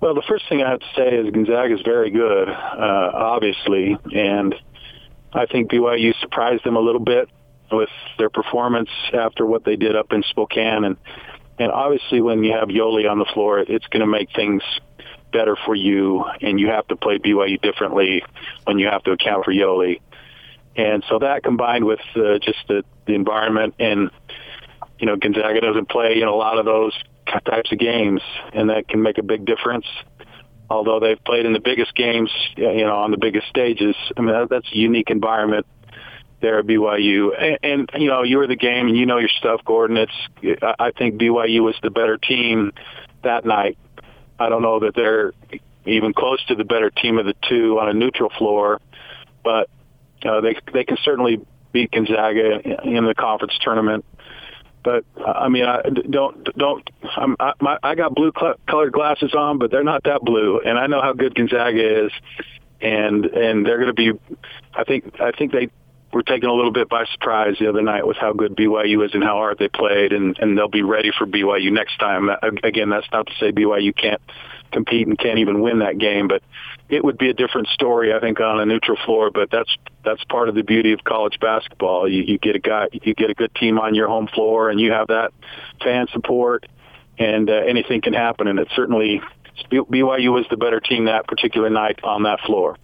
[0.00, 3.96] Well, the first thing I have to say is Gonzaga is very good, uh, obviously,
[4.12, 4.54] and
[5.32, 7.28] I think BYU surprised them a little bit
[7.76, 10.96] with their performance after what they did up in Spokane, and
[11.58, 14.62] and obviously when you have Yoeli on the floor, it's going to make things
[15.32, 18.24] better for you, and you have to play BYU differently
[18.64, 20.00] when you have to account for Yoeli,
[20.76, 24.10] and so that combined with uh, just the the environment and
[24.98, 26.92] you know Gonzaga doesn't play in a lot of those
[27.44, 28.20] types of games,
[28.52, 29.86] and that can make a big difference.
[30.70, 34.32] Although they've played in the biggest games, you know, on the biggest stages, I mean
[34.32, 35.66] that, that's a unique environment
[36.44, 37.30] there at BYU.
[37.62, 39.96] And, and you know, you were the game, and you know your stuff, Gordon.
[39.96, 42.72] It's I think BYU was the better team
[43.22, 43.78] that night.
[44.38, 45.32] I don't know that they're
[45.86, 48.80] even close to the better team of the two on a neutral floor,
[49.42, 49.70] but
[50.24, 51.40] uh, they they can certainly
[51.72, 54.04] beat Gonzaga in the conference tournament.
[54.82, 56.90] But I mean, I don't don't.
[57.16, 60.60] I'm, I, my, I got blue cl- colored glasses on, but they're not that blue,
[60.60, 62.12] and I know how good Gonzaga is,
[62.82, 64.12] and and they're going to be.
[64.74, 65.70] I think I think they
[66.14, 69.12] were taken a little bit by surprise the other night with how good BYU is
[69.14, 72.30] and how hard they played, and and they'll be ready for BYU next time.
[72.62, 74.22] Again, that's not to say BYU can't
[74.70, 76.42] compete and can't even win that game, but
[76.88, 79.30] it would be a different story, I think, on a neutral floor.
[79.32, 82.08] But that's that's part of the beauty of college basketball.
[82.08, 84.80] You, you get a guy, you get a good team on your home floor, and
[84.80, 85.32] you have that
[85.82, 86.66] fan support,
[87.18, 88.46] and uh, anything can happen.
[88.46, 89.20] And it certainly
[89.68, 92.76] BYU was the better team that particular night on that floor.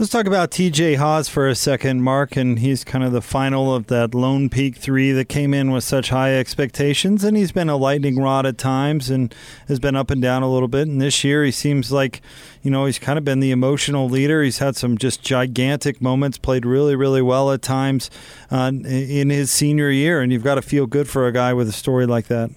[0.00, 2.34] Let's talk about TJ Haws for a second, Mark.
[2.34, 5.84] And he's kind of the final of that Lone Peak three that came in with
[5.84, 7.22] such high expectations.
[7.22, 9.34] And he's been a lightning rod at times and
[9.68, 10.88] has been up and down a little bit.
[10.88, 12.22] And this year, he seems like,
[12.62, 14.42] you know, he's kind of been the emotional leader.
[14.42, 18.10] He's had some just gigantic moments, played really, really well at times
[18.50, 20.22] uh, in his senior year.
[20.22, 22.50] And you've got to feel good for a guy with a story like that.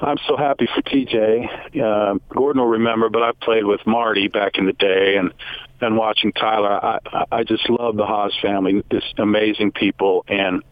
[0.00, 1.80] I'm so happy for TJ.
[1.80, 5.32] Uh, Gordon will remember, but I played with Marty back in the day, and
[5.80, 6.98] and watching Tyler, I
[7.30, 10.62] I just love the Haws family, just amazing people, and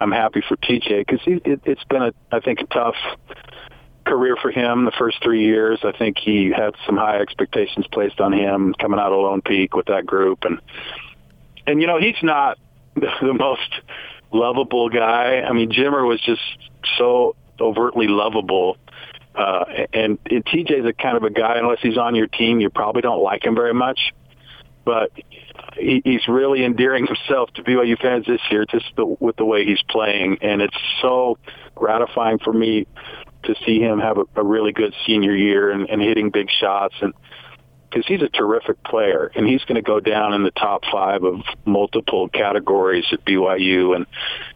[0.00, 2.96] I'm happy for TJ because it, it's been a I think a tough
[4.04, 5.80] career for him the first three years.
[5.82, 9.74] I think he had some high expectations placed on him coming out of Lone Peak
[9.74, 10.60] with that group, and
[11.66, 12.58] and you know he's not
[12.94, 13.70] the most
[14.30, 15.40] lovable guy.
[15.40, 16.42] I mean, Jimmer was just
[16.98, 18.76] so overtly lovable.
[19.34, 22.70] Uh, and, and TJ's a kind of a guy, unless he's on your team, you
[22.70, 24.12] probably don't like him very much.
[24.84, 25.10] But
[25.76, 29.64] he, he's really endearing himself to BYU fans this year, just the, with the way
[29.64, 31.38] he's playing, and it's so
[31.74, 32.86] gratifying for me
[33.44, 36.94] to see him have a, a really good senior year and, and hitting big shots,
[37.00, 37.12] and
[37.94, 41.22] because he's a terrific player, and he's going to go down in the top five
[41.22, 44.06] of multiple categories at BYU, and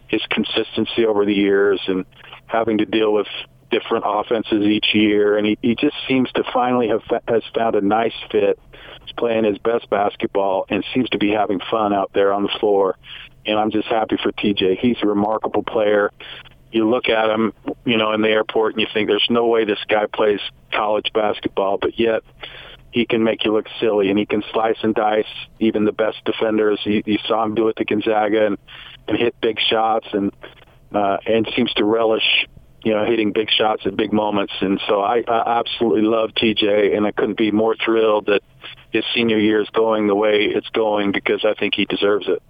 [0.09, 2.05] his consistency over the years, and
[2.49, 3.27] having to deal with
[3.71, 7.81] different offenses each year, and he, he just seems to finally have has found a
[7.81, 8.59] nice fit.
[9.05, 12.57] He's playing his best basketball and seems to be having fun out there on the
[12.61, 12.97] floor.
[13.47, 14.79] And I'm just happy for TJ.
[14.79, 16.11] He's a remarkable player.
[16.71, 17.53] You look at him,
[17.85, 20.41] you know, in the airport, and you think there's no way this guy plays
[20.73, 22.23] college basketball, but yet
[22.91, 25.27] he can make you look silly, and he can slice and dice
[25.59, 26.81] even the best defenders.
[26.85, 28.59] You, you saw him do it to Gonzaga and,
[29.07, 30.33] and hit big shots, and
[30.93, 32.47] uh, and seems to relish,
[32.85, 34.53] you know, hitting big shots at big moments.
[34.61, 38.43] And so I, I absolutely love TJ, and I couldn't be more thrilled that
[38.91, 42.43] his senior year is going the way it's going because I think he deserves it.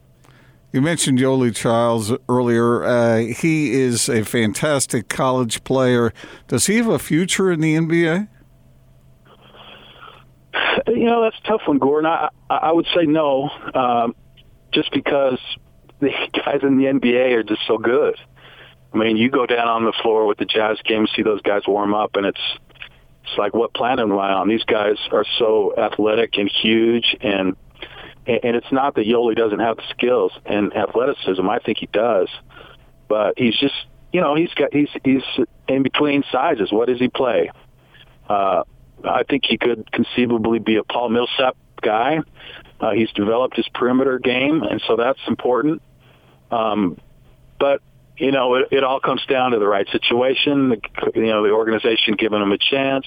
[0.71, 2.85] You mentioned Yoeli Childs earlier.
[2.85, 6.13] Uh, he is a fantastic college player.
[6.47, 8.29] Does he have a future in the NBA?
[10.87, 12.11] You know, that's a tough one, Gordon.
[12.11, 14.15] I, I would say no, um,
[14.73, 15.39] just because
[16.01, 18.17] the guys in the NBA are just so good.
[18.93, 21.63] I mean, you go down on the floor with the Jazz game, see those guys
[21.67, 22.41] warm up, and it's
[23.25, 24.49] it's like what planet am I on?
[24.49, 27.57] These guys are so athletic and huge, and
[28.27, 31.49] and it's not that Yoeli doesn't have the skills and athleticism.
[31.49, 32.29] I think he does,
[33.09, 33.75] but he's just
[34.13, 35.23] you know he's got he's he's
[35.69, 36.73] in between sizes.
[36.73, 37.51] What does he play?
[38.29, 38.63] Uh,
[39.05, 42.21] I think he could conceivably be a Paul Millsap guy.
[42.81, 45.83] Uh, he's developed his perimeter game, and so that's important.
[46.51, 46.99] Um,
[47.59, 47.83] but
[48.17, 50.71] you know, it, it all comes down to the right situation.
[50.71, 50.81] The,
[51.15, 53.07] you know, the organization giving him a chance.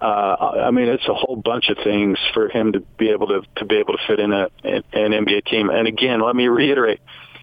[0.00, 3.42] Uh, I mean, it's a whole bunch of things for him to be able to
[3.56, 5.68] to be able to fit in a an NBA team.
[5.68, 7.00] And again, let me reiterate,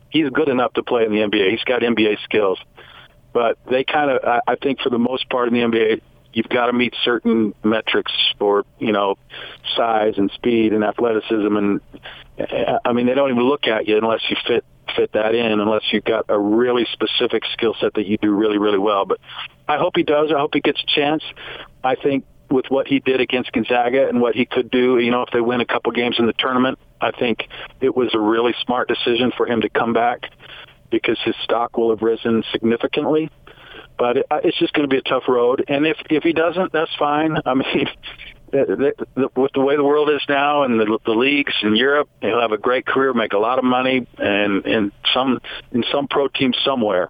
[0.09, 1.51] he's good enough to play in the NBA.
[1.51, 2.59] He's got NBA skills,
[3.31, 6.01] but they kind of, I, I think, for the most part in the NBA,
[6.37, 9.15] you've got to meet certain metrics for you know
[9.75, 11.81] size and speed and athleticism and
[12.85, 14.63] I mean they don't even look at you unless you fit
[14.95, 18.59] fit that in unless you've got a really specific skill set that you do really
[18.59, 19.05] really well.
[19.05, 19.19] But
[19.67, 20.31] I hope he does.
[20.31, 21.23] I hope he gets a chance.
[21.83, 25.23] I think with what he did against Gonzaga and what he could do you know
[25.23, 27.49] if they win a couple games in the tournament I think
[27.81, 30.21] it was a really smart decision for him to come back
[30.91, 33.31] because his stock will have risen significantly
[33.97, 35.65] but it, it's just going to be a tough road.
[35.67, 37.37] And if if he doesn't, that's fine.
[37.45, 37.87] I mean,
[38.51, 41.75] the, the, the, with the way the world is now and the, the leagues in
[41.75, 45.39] Europe, he'll have a great career, make a lot of money, and in some
[45.71, 47.09] in some pro team somewhere.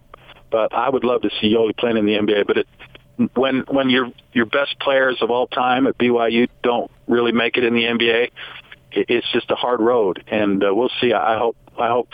[0.50, 2.48] But I would love to see Yoeli playing in the NBA.
[2.48, 2.68] But it,
[3.36, 7.64] when when your your best players of all time at BYU don't really make it
[7.64, 8.32] in the NBA,
[8.92, 10.24] it, it's just a hard road.
[10.28, 11.14] And uh, we'll see.
[11.14, 12.10] I hope I hope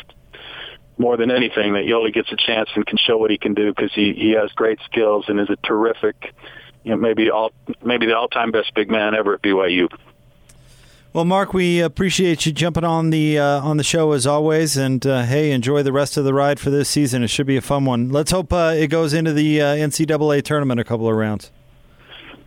[0.98, 3.74] more than anything that Yoeli gets a chance and can show what he can do
[3.74, 6.34] because he he has great skills and is a terrific,
[6.84, 7.52] you know, maybe all
[7.84, 9.90] maybe the all time best big man ever at BYU.
[11.14, 15.06] Well, Mark, we appreciate you jumping on the uh, on the show as always, and
[15.06, 17.24] uh, hey, enjoy the rest of the ride for this season.
[17.24, 18.10] It should be a fun one.
[18.10, 21.52] Let's hope uh, it goes into the uh, NCAA tournament a couple of rounds.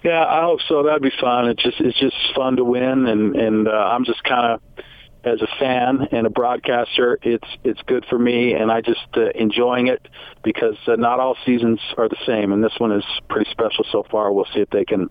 [0.03, 0.83] Yeah, I hope so.
[0.83, 1.49] That'd be fun.
[1.49, 4.85] It's just it's just fun to win, and and uh, I'm just kind of
[5.27, 9.31] as a fan and a broadcaster, it's it's good for me, and I just uh,
[9.35, 10.07] enjoying it
[10.45, 14.07] because uh, not all seasons are the same, and this one is pretty special so
[14.09, 14.33] far.
[14.33, 15.11] We'll see if they can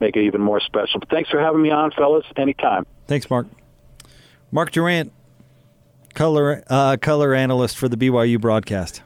[0.00, 1.00] make it even more special.
[1.00, 2.24] But thanks for having me on, fellas.
[2.36, 2.86] Anytime.
[3.08, 3.48] Thanks, Mark.
[4.52, 5.12] Mark Durrant,
[6.14, 9.02] color uh, color analyst for the BYU broadcast.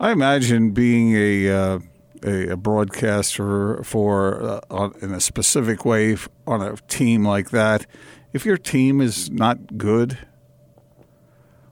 [0.00, 1.78] I imagine being a uh,
[2.24, 7.86] a, a, broadcaster for uh, on, in a specific way on a team like that
[8.32, 10.18] if your team is not good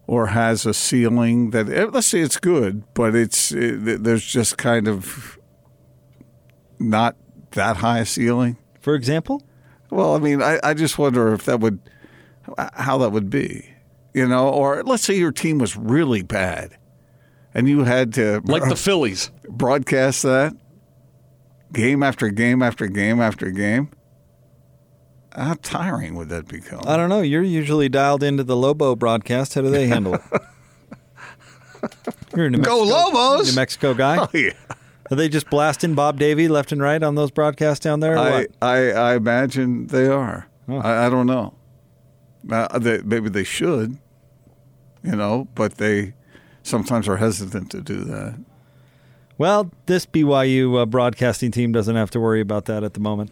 [0.06, 4.56] or has a ceiling that eh, let's say it's good, but it's it, there's just
[4.58, 5.38] kind of
[6.78, 7.16] not
[7.52, 8.56] that high a ceiling.
[8.80, 9.42] For example,
[9.90, 11.78] well, I mean, I, I just wonder if that would
[12.74, 13.68] how that would be,
[14.14, 16.76] you know, or let's say your team was really bad,
[17.54, 20.54] and you had to like the Phillies broadcast that
[21.72, 23.90] game after game after game after game.
[25.38, 26.80] How tiring would that become?
[26.84, 27.20] I don't know.
[27.20, 29.54] You're usually dialed into the Lobo broadcast.
[29.54, 30.20] How do they handle it?
[32.34, 33.50] You're a New Mexico, Go Lobos!
[33.50, 34.18] New Mexico guy.
[34.18, 34.52] Oh yeah.
[35.10, 38.18] Are they just blasting Bob Davie left and right on those broadcasts down there?
[38.18, 40.48] I, I, I imagine they are.
[40.68, 40.78] Oh.
[40.78, 41.54] I, I, don't know.
[42.50, 43.96] Uh, they, maybe they should,
[45.02, 46.12] you know, but they
[46.62, 48.38] sometimes are hesitant to do that.
[49.38, 53.30] Well, this BYU uh, broadcasting team doesn't have to worry about that at the moment.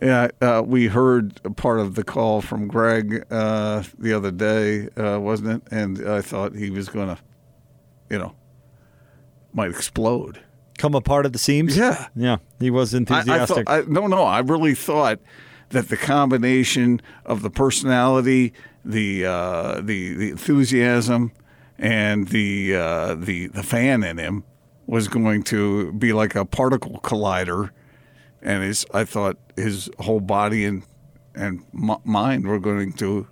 [0.00, 5.20] Yeah, uh, we heard part of the call from Greg uh, the other day, uh,
[5.20, 5.72] wasn't it?
[5.72, 7.18] And I thought he was going to,
[8.10, 8.34] you know,
[9.52, 10.40] might explode.
[10.78, 11.76] Come apart at the seams?
[11.76, 12.08] Yeah.
[12.16, 13.68] Yeah, he was enthusiastic.
[13.68, 15.20] I, I thought, I, no, no, I really thought
[15.68, 18.52] that the combination of the personality,
[18.84, 21.32] the uh, the, the enthusiasm,
[21.78, 24.44] and the uh, the the fan in him
[24.86, 27.70] was going to be like a particle collider
[28.42, 30.82] and his I thought his whole body and
[31.34, 33.26] and m- mind were going to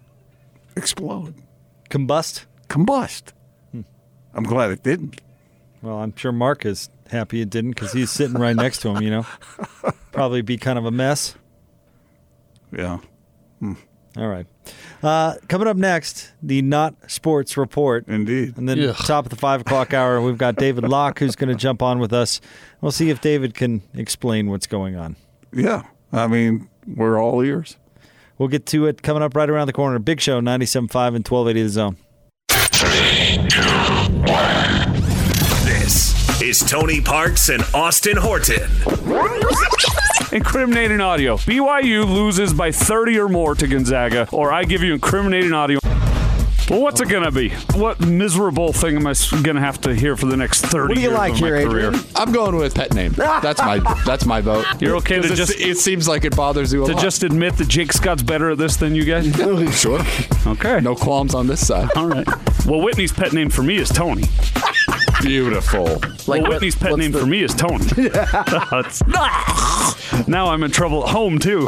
[0.76, 1.34] explode,
[1.90, 3.32] combust, combust.
[3.72, 3.82] Hmm.
[4.34, 5.20] I'm glad it didn't.
[5.82, 9.02] Well, I'm sure Mark is happy it didn't because he's sitting right next to him.
[9.02, 9.26] You know,
[10.12, 11.34] probably be kind of a mess.
[12.72, 12.98] Yeah.
[13.58, 13.74] Hmm.
[14.16, 14.46] All right.
[15.02, 18.06] Uh, coming up next, the Not Sports Report.
[18.08, 18.56] Indeed.
[18.56, 18.96] And then Ugh.
[18.96, 21.98] top of the five o'clock hour, we've got David Locke who's going to jump on
[22.00, 22.40] with us.
[22.80, 25.16] We'll see if David can explain what's going on.
[25.52, 25.82] Yeah.
[26.12, 27.76] I mean, we're all ears.
[28.36, 29.98] We'll get to it coming up right around the corner.
[29.98, 31.96] Big Show, 97.5 and 1280 The Zone.
[32.48, 33.60] Three, two,
[34.32, 34.92] one.
[35.64, 38.66] This is Tony Parks and Austin Horton.
[40.32, 41.36] Incriminating audio.
[41.38, 45.78] BYU loses by 30 or more to Gonzaga, or I give you incriminating audio.
[46.68, 47.48] Well, what's it going to be?
[47.76, 50.94] What miserable thing am I going to have to hear for the next 30 What
[50.94, 51.88] do you years like of my here, career?
[51.88, 52.06] Adrian?
[52.14, 53.12] I'm going with pet name.
[53.16, 54.64] That's my that's my vote.
[54.78, 57.02] You're okay to 'Cause it's- just it seems like it bothers you a to lot.
[57.02, 59.26] just admit that Jake Scott's better at this than you guys?
[59.80, 59.98] sure.
[60.46, 60.78] Okay.
[60.80, 61.88] No qualms on this side.
[61.96, 62.26] All right.
[62.66, 64.22] Well, Whitney's pet name for me is Tony.
[65.20, 66.00] Beautiful.
[66.26, 67.84] well, Whitney's pet name for me is Tony.
[70.26, 71.66] Now I'm in trouble at home too.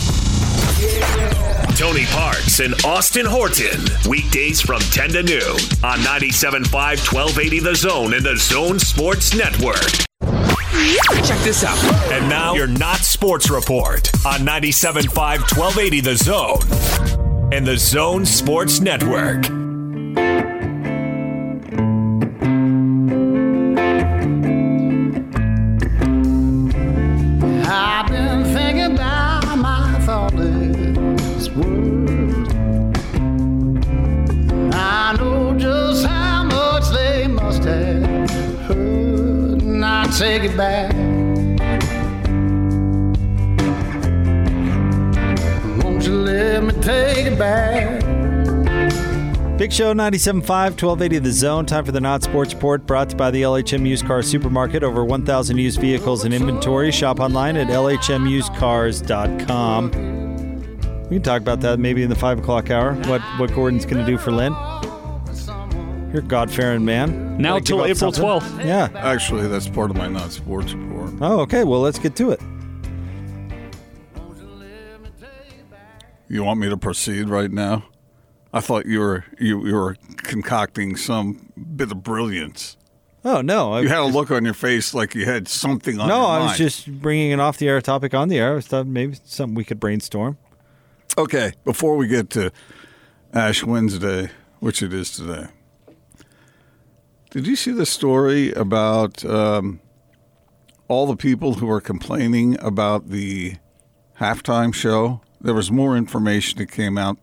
[1.76, 3.80] Tony Parks and Austin Horton.
[4.08, 9.76] Weekdays from 10 to noon on 97.5 1280 The Zone and The Zone Sports Network.
[11.24, 11.78] Check this out.
[12.12, 15.14] And now your Not Sports Report on 97.5
[15.56, 19.61] 1280 The Zone and The Zone Sports Network.
[40.18, 40.92] Take it back.
[45.82, 48.00] Won't you let me take it back?
[49.58, 51.64] Big Show 97.5, 1280 The Zone.
[51.66, 54.82] Time for the Not Sports Report brought to you by the LHM Used Car Supermarket.
[54.82, 56.90] Over 1,000 used vehicles in inventory.
[56.90, 59.90] Shop online at LHMUsedCars.com.
[61.08, 64.04] We can talk about that maybe in the 5 o'clock hour, what, what Gordon's going
[64.04, 64.52] to do for Lynn.
[66.12, 67.38] You're a God fearing man.
[67.38, 68.58] Now Wanna give till up April something?
[68.60, 68.64] 12th.
[68.66, 68.88] Yeah.
[68.94, 71.10] Actually, that's part of my not sports report.
[71.20, 71.64] Oh, okay.
[71.64, 72.40] Well, let's get to it.
[76.28, 77.84] You want me to proceed right now?
[78.54, 82.76] I thought you were you, you were concocting some bit of brilliance.
[83.24, 83.72] Oh, no.
[83.74, 86.16] I You had a just- look on your face like you had something on No,
[86.22, 86.58] your I was mind.
[86.58, 88.56] just bringing an off the air topic on the air.
[88.56, 90.38] I thought maybe something we could brainstorm.
[91.16, 92.50] Okay, before we get to
[93.32, 95.46] Ash Wednesday, which it is today,
[97.32, 99.80] did you see the story about um,
[100.86, 103.56] all the people who are complaining about the
[104.20, 105.22] halftime show?
[105.40, 107.16] There was more information that came out.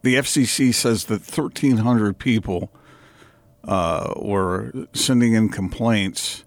[0.00, 2.72] The FCC says that 1,300 people
[3.62, 6.44] uh, were sending in complaints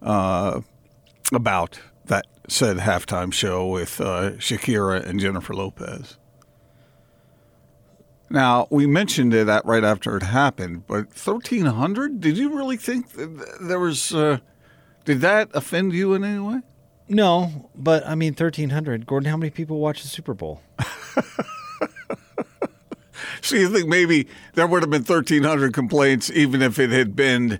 [0.00, 0.62] uh,
[1.30, 6.16] about that said halftime show with uh, Shakira and Jennifer Lopez.
[8.30, 12.20] Now we mentioned it at, right after it happened, but thirteen hundred.
[12.20, 14.14] Did you really think that there was?
[14.14, 14.38] Uh,
[15.04, 16.60] did that offend you in any way?
[17.10, 19.06] No, but I mean, 1,300.
[19.06, 20.60] Gordon, how many people watch the Super Bowl?
[23.48, 27.16] So you think maybe there would have been thirteen hundred complaints, even if it had
[27.16, 27.58] been,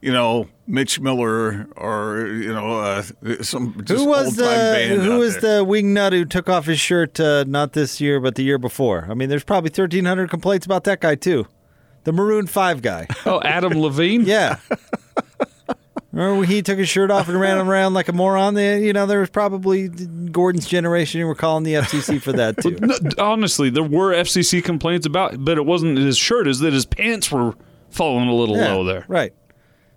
[0.00, 3.02] you know, Mitch Miller or you know uh,
[3.42, 5.58] some just who was the band who was there.
[5.58, 8.58] the wing nut who took off his shirt uh, not this year but the year
[8.58, 9.06] before?
[9.10, 11.46] I mean, there's probably 1,300 complaints about that guy too,
[12.04, 13.06] the Maroon Five guy.
[13.26, 14.22] Oh, Adam Levine.
[14.26, 14.58] yeah.
[16.12, 18.54] Remember when he took his shirt off and ran around like a moron?
[18.54, 22.56] There, you know, there was probably Gordon's generation who were calling the FCC for that
[22.62, 22.78] too.
[22.80, 26.86] No, honestly, there were FCC complaints about, but it wasn't his shirt; is that his
[26.86, 27.54] pants were
[27.90, 29.04] falling a little Yeah, low there.
[29.08, 29.34] Right.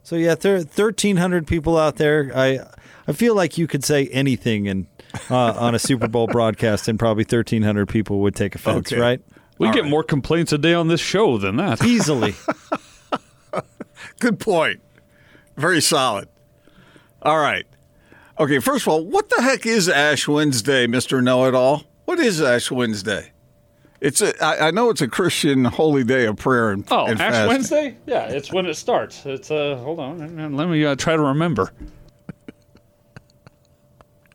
[0.04, 2.32] So yeah, there thirteen hundred people out there.
[2.36, 2.60] I
[3.08, 4.88] I feel like you could say anything and
[5.30, 8.92] uh, on a Super Bowl broadcast, and probably thirteen hundred people would take offense.
[8.92, 9.00] Okay.
[9.02, 9.22] Right?
[9.58, 11.84] We get more complaints a day on this show than that.
[11.84, 12.34] Easily.
[14.20, 14.82] Good point.
[15.58, 16.30] Very solid.
[17.22, 17.66] All right.
[18.40, 21.22] Okay, first of all, what the heck is Ash Wednesday, Mr.
[21.22, 21.84] Know It All?
[22.06, 23.32] What is Ash Wednesday?
[24.02, 27.20] It's a, I, I know it's a Christian holy day of prayer and, Oh, and
[27.20, 27.48] Ash fasting.
[27.50, 27.98] Wednesday?
[28.06, 29.26] Yeah, it's when it starts.
[29.26, 31.72] It's uh, hold on, let me uh, try to remember.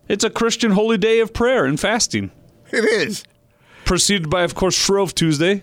[0.09, 2.31] It's a Christian holy day of prayer and fasting.
[2.71, 3.25] It is.
[3.85, 5.63] Preceded by, of course, Shrove Tuesday.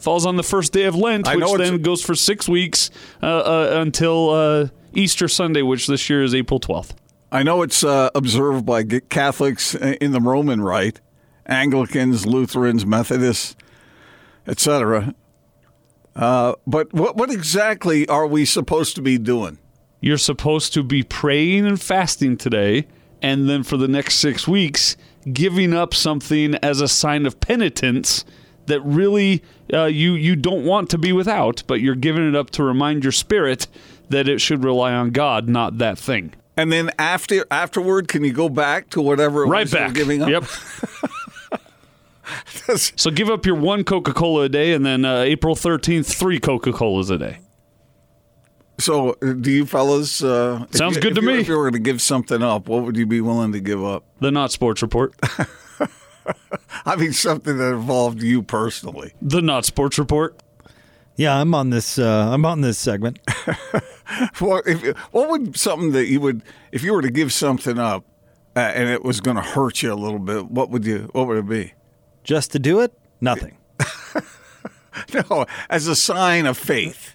[0.00, 2.90] Falls on the first day of Lent, I which it's- then goes for six weeks
[3.22, 6.92] uh, uh, until uh, Easter Sunday, which this year is April 12th.
[7.30, 11.00] I know it's uh, observed by g- Catholics in the Roman Rite,
[11.48, 13.56] Anglicans, Lutherans, Methodists,
[14.46, 15.14] etc.
[16.14, 19.58] Uh, but what, what exactly are we supposed to be doing?
[20.00, 22.86] You're supposed to be praying and fasting today,
[23.22, 24.96] and then for the next six weeks,
[25.32, 28.24] giving up something as a sign of penitence
[28.66, 29.42] that really
[29.72, 33.02] uh, you you don't want to be without, but you're giving it up to remind
[33.02, 33.66] your spirit
[34.10, 36.32] that it should rely on God, not that thing.
[36.56, 39.86] And then after afterward, can you go back to whatever it Right was you were
[39.86, 39.94] back.
[39.94, 40.28] giving up?
[40.28, 40.44] Yep.
[42.76, 46.38] so give up your one Coca Cola a day, and then uh, April 13th, three
[46.40, 47.38] Coca Colas a day.
[48.80, 50.22] So, uh, do you fellas?
[50.22, 51.40] Uh, Sounds you- good if to you- me.
[51.40, 53.84] If you were going to give something up, what would you be willing to give
[53.84, 54.04] up?
[54.20, 55.14] The Not Sports Report.
[56.86, 59.12] I mean, something that involved you personally.
[59.20, 60.40] The Not Sports Report.
[61.16, 61.98] Yeah, I'm on this.
[61.98, 63.18] Uh, I'm on this segment.
[64.38, 68.04] What, if, what would something that you would, if you were to give something up,
[68.56, 71.10] uh, and it was going to hurt you a little bit, what would you?
[71.12, 71.74] What would it be?
[72.24, 73.56] Just to do it, nothing.
[75.14, 77.14] No, as a sign of faith.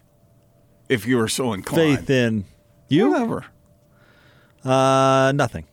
[0.90, 2.00] if you were so inclined.
[2.00, 2.46] faith in
[2.88, 3.12] you.
[3.12, 3.46] Whatever.
[4.64, 5.66] Uh, nothing.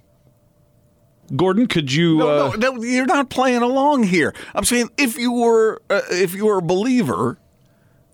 [1.35, 2.19] Gordon, could you?
[2.19, 4.35] No, uh, no, no, you're not playing along here.
[4.55, 7.39] I'm saying if you were uh, if you were a believer,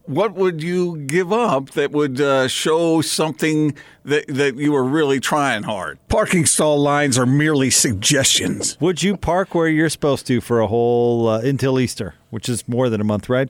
[0.06, 5.20] what would you give up that would uh, show something that that you were really
[5.20, 5.98] trying hard?
[6.08, 8.76] Parking stall lines are merely suggestions.
[8.80, 12.66] Would you park where you're supposed to for a whole uh, until Easter, which is
[12.68, 13.48] more than a month, right?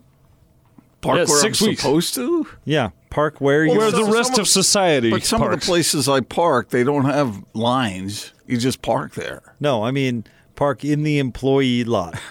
[1.02, 1.82] Park Yeah, where six I'm weeks.
[1.82, 2.48] supposed to.
[2.64, 3.76] Yeah, park where you.
[3.76, 6.82] where the some rest of- of society But some of the places I park, they
[6.84, 8.32] don't have lines.
[8.46, 9.42] You just park there.
[9.61, 12.18] No, I mean park in the employee lot,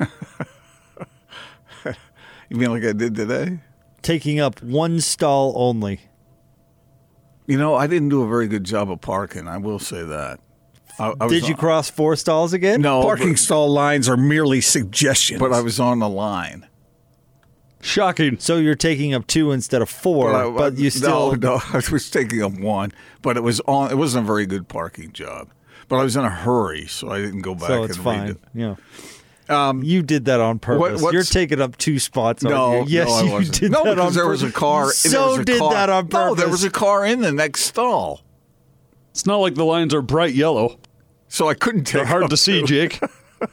[2.50, 3.60] You mean like I did today?
[4.06, 6.00] Taking up one stall only.
[7.48, 9.48] You know, I didn't do a very good job of parking.
[9.48, 10.40] I will say that.
[10.98, 12.82] I, I was Did you on- cross four stalls again?
[12.82, 15.40] No, Parking but- stall lines are merely suggestions.
[15.40, 16.68] but I was on the line.
[17.82, 18.40] Shocking.
[18.40, 21.36] So you're taking up two instead of four, but, I- you still.
[21.36, 21.62] no, no.
[21.74, 22.92] I was taking up one,
[23.22, 23.92] but it was on.
[23.92, 25.50] It wasn't a very good parking job.
[25.88, 28.22] But I was in a hurry, so I didn't go back So it's and fine.
[28.22, 28.38] read it.
[28.56, 28.76] Yeah.
[29.48, 31.02] Um, you did that on purpose.
[31.02, 32.42] what's- You're taking up two spots.
[32.44, 32.86] No, you?
[32.88, 33.60] yes, no, I you wasn't.
[33.60, 34.86] did no, that on because there was a car.
[34.86, 36.30] You So was a did car- that on purpose.
[36.30, 38.22] No, there was a car in the next stall,
[39.12, 40.80] It's not like the lines are bright yellow.
[41.28, 41.94] so I couldn't take.
[41.94, 42.66] They're hard up to see, two.
[42.68, 43.00] Jake.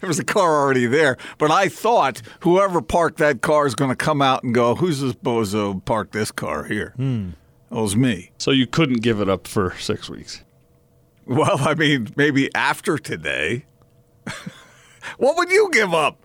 [0.00, 3.90] There was a car already there, but I thought whoever parked that car is going
[3.90, 7.30] to come out and go, "Who's this bozo parked this car here?" Hmm.
[7.72, 8.30] It was me.
[8.38, 10.44] So you couldn't give it up for six weeks.
[11.26, 13.64] Well, I mean, maybe after today.
[15.16, 16.18] what would you give up?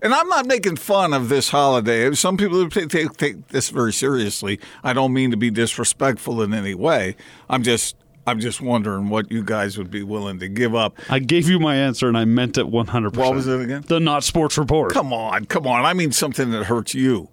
[0.00, 2.12] And I'm not making fun of this holiday.
[2.14, 4.58] Some people take, take, take this very seriously.
[4.82, 7.14] I don't mean to be disrespectful in any way.
[7.48, 7.94] I'm just
[8.26, 10.96] I'm just wondering what you guys would be willing to give up.
[11.08, 13.16] I gave you my answer and I meant it 100%.
[13.16, 13.84] What was it again?
[13.86, 14.92] The Not Sports Report.
[14.92, 15.84] Come on, come on.
[15.84, 17.28] I mean something that hurts you.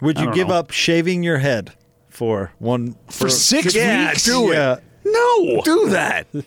[0.00, 0.54] Would you give know.
[0.54, 1.72] up shaving your head
[2.08, 4.24] for one For six Yeah, weeks?
[4.24, 4.54] do it.
[4.54, 5.60] Yeah, No.
[5.64, 6.26] Do that.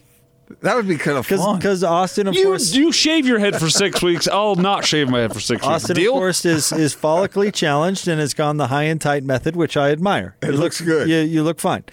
[0.61, 1.57] That would be kind of fun.
[1.57, 4.27] because Austin, of You, course, you shave your head for six weeks.
[4.27, 5.65] I'll not shave my head for six weeks.
[5.65, 6.13] Austin, Deal?
[6.13, 9.75] of course, is is follically challenged and has gone the high and tight method, which
[9.75, 10.35] I admire.
[10.43, 11.09] It looks good.
[11.09, 11.83] You, you look fine,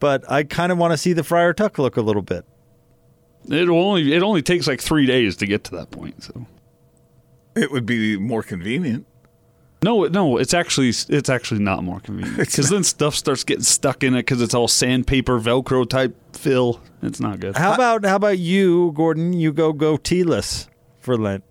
[0.00, 2.44] but I kind of want to see the Friar Tuck look a little bit.
[3.48, 6.22] It only it only takes like three days to get to that point.
[6.22, 6.46] So
[7.54, 9.06] It would be more convenient.
[9.82, 14.02] No, no, it's actually it's actually not more convenient because then stuff starts getting stuck
[14.02, 16.80] in it because it's all sandpaper, Velcro type fill.
[17.02, 17.56] It's not good.
[17.56, 19.32] How about how about you, Gordon?
[19.32, 20.68] You go goateeless
[20.98, 21.44] for Lent.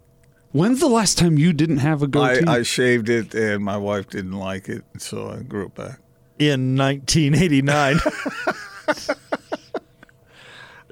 [0.52, 2.48] When's the last time you didn't have a I, goatee?
[2.48, 6.00] I shaved it, and my wife didn't like it, so I grew it back.
[6.40, 8.00] in 1989.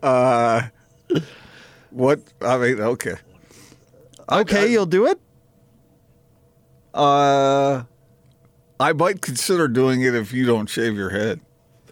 [0.03, 0.61] Uh,
[1.89, 2.19] what?
[2.39, 3.15] I mean, okay.
[4.31, 5.19] okay, you'll do it.
[6.95, 7.83] Uh,
[8.79, 11.41] I might consider doing it if you don't shave your head.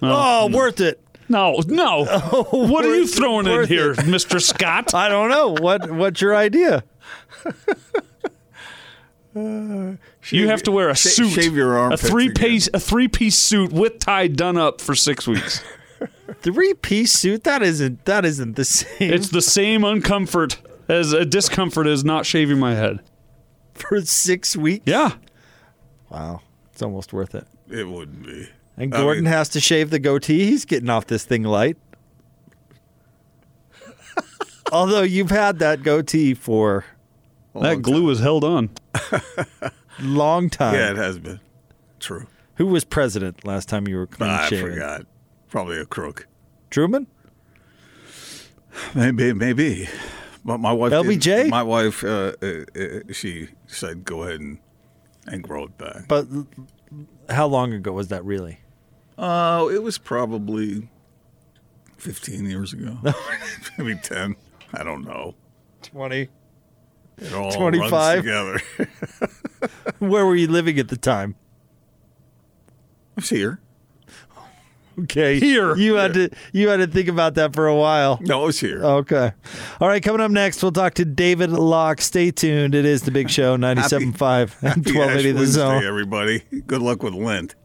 [0.01, 0.99] Oh, worth it.
[1.29, 2.05] no, no.
[2.51, 3.97] what are you worth- throwing in worth here, it.
[3.99, 4.41] Mr.
[4.41, 4.93] Scott?
[4.95, 6.83] I don't know what what's your idea.
[9.35, 13.07] you have to wear a Sh- suit, shave your a armpits three piece, a three
[13.07, 15.63] piece suit with tie done up for six weeks.
[16.41, 21.25] Three piece suit that isn't that isn't the same It's the same uncomfort as a
[21.25, 22.99] discomfort as not shaving my head.
[23.79, 24.83] for six weeks.
[24.87, 25.13] Yeah.
[26.09, 27.45] Wow, it's almost worth it.
[27.69, 28.47] It wouldn't be.
[28.77, 30.45] And I Gordon mean- has to shave the goatee.
[30.45, 31.77] He's getting off this thing light.
[34.71, 36.85] Although you've had that goatee for
[37.55, 38.69] that glue is held on.
[40.01, 40.75] long time.
[40.75, 41.39] Yeah, it has been.
[41.99, 42.27] True.
[42.55, 44.73] Who was president last time you were clean I shaven?
[44.73, 45.05] forgot.
[45.49, 46.27] Probably a crook.
[46.69, 47.07] Truman?
[48.95, 49.87] Maybe, maybe.
[50.45, 50.91] But my wife.
[50.91, 51.21] LBJ?
[51.21, 52.03] didn't- My wife.
[52.03, 54.59] Uh, uh, uh, she said, "Go ahead and
[55.25, 56.27] and grow it back." But
[57.29, 58.59] how long ago was that really?
[59.17, 60.89] Uh, it was probably
[61.97, 62.97] fifteen years ago.
[63.77, 64.35] Maybe ten.
[64.73, 65.35] I don't know.
[65.83, 66.29] 20.
[67.19, 67.91] It all 25?
[68.25, 69.29] runs together.
[69.99, 71.35] Where were you living at the time?
[72.69, 72.71] I
[73.17, 73.59] was here.
[75.01, 75.39] Okay.
[75.39, 75.75] Here.
[75.75, 78.19] You had to you had to think about that for a while.
[78.21, 78.83] No, I was here.
[78.83, 79.31] Okay.
[79.79, 82.01] All right, coming up next, we'll talk to David Locke.
[82.01, 82.75] Stay tuned.
[82.75, 85.83] It is the big show, 97.5 and 1280 Ash the zone.
[85.83, 86.39] everybody.
[86.67, 87.55] Good luck with Lent.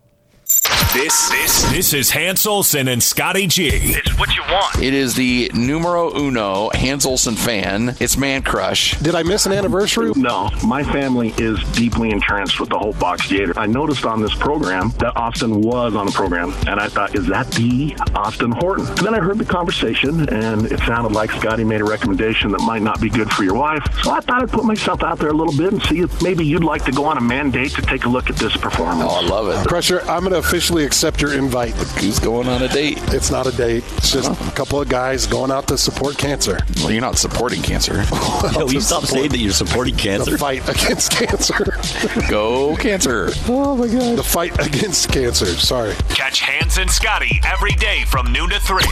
[0.95, 3.68] This this this is Hans Olsen and Scotty G.
[3.70, 4.82] It's what you want.
[4.82, 7.95] It is the numero uno Hans Olsen fan.
[8.01, 8.99] It's Man Crush.
[8.99, 10.12] Did I miss an anniversary?
[10.16, 13.53] No, my family is deeply entrenched with the whole box theater.
[13.57, 17.26] I noticed on this program that Austin was on the program, and I thought, is
[17.26, 18.86] that the Austin Horton?
[18.86, 22.62] And then I heard the conversation, and it sounded like Scotty made a recommendation that
[22.62, 23.84] might not be good for your wife.
[24.03, 26.47] So I thought I'd put myself out there a little bit and see if maybe
[26.47, 29.11] you'd like to go on a mandate to take a look at this performance.
[29.12, 29.68] Oh, I love it.
[29.68, 31.74] Crusher, I'm going to officially accept your invite.
[32.01, 32.99] Who's going on a date?
[33.14, 33.85] It's not a date.
[33.97, 36.59] It's just a couple of guys going out to support cancer.
[36.79, 37.95] Well, you're not supporting cancer.
[38.59, 40.33] Yo, you stop saying that you're supporting cancer.
[40.33, 41.79] The fight against cancer.
[42.31, 43.31] Go cancer.
[43.47, 44.18] Oh my god.
[44.18, 45.47] The fight against cancer.
[45.47, 45.95] Sorry.
[46.11, 48.83] Catch Hans and Scotty every day from noon to 3.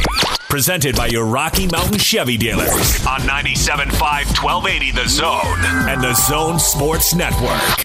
[0.48, 3.90] Presented by your Rocky Mountain Chevy dealers on 97.5
[4.42, 7.84] 1280 The Zone and The Zone Sports Network.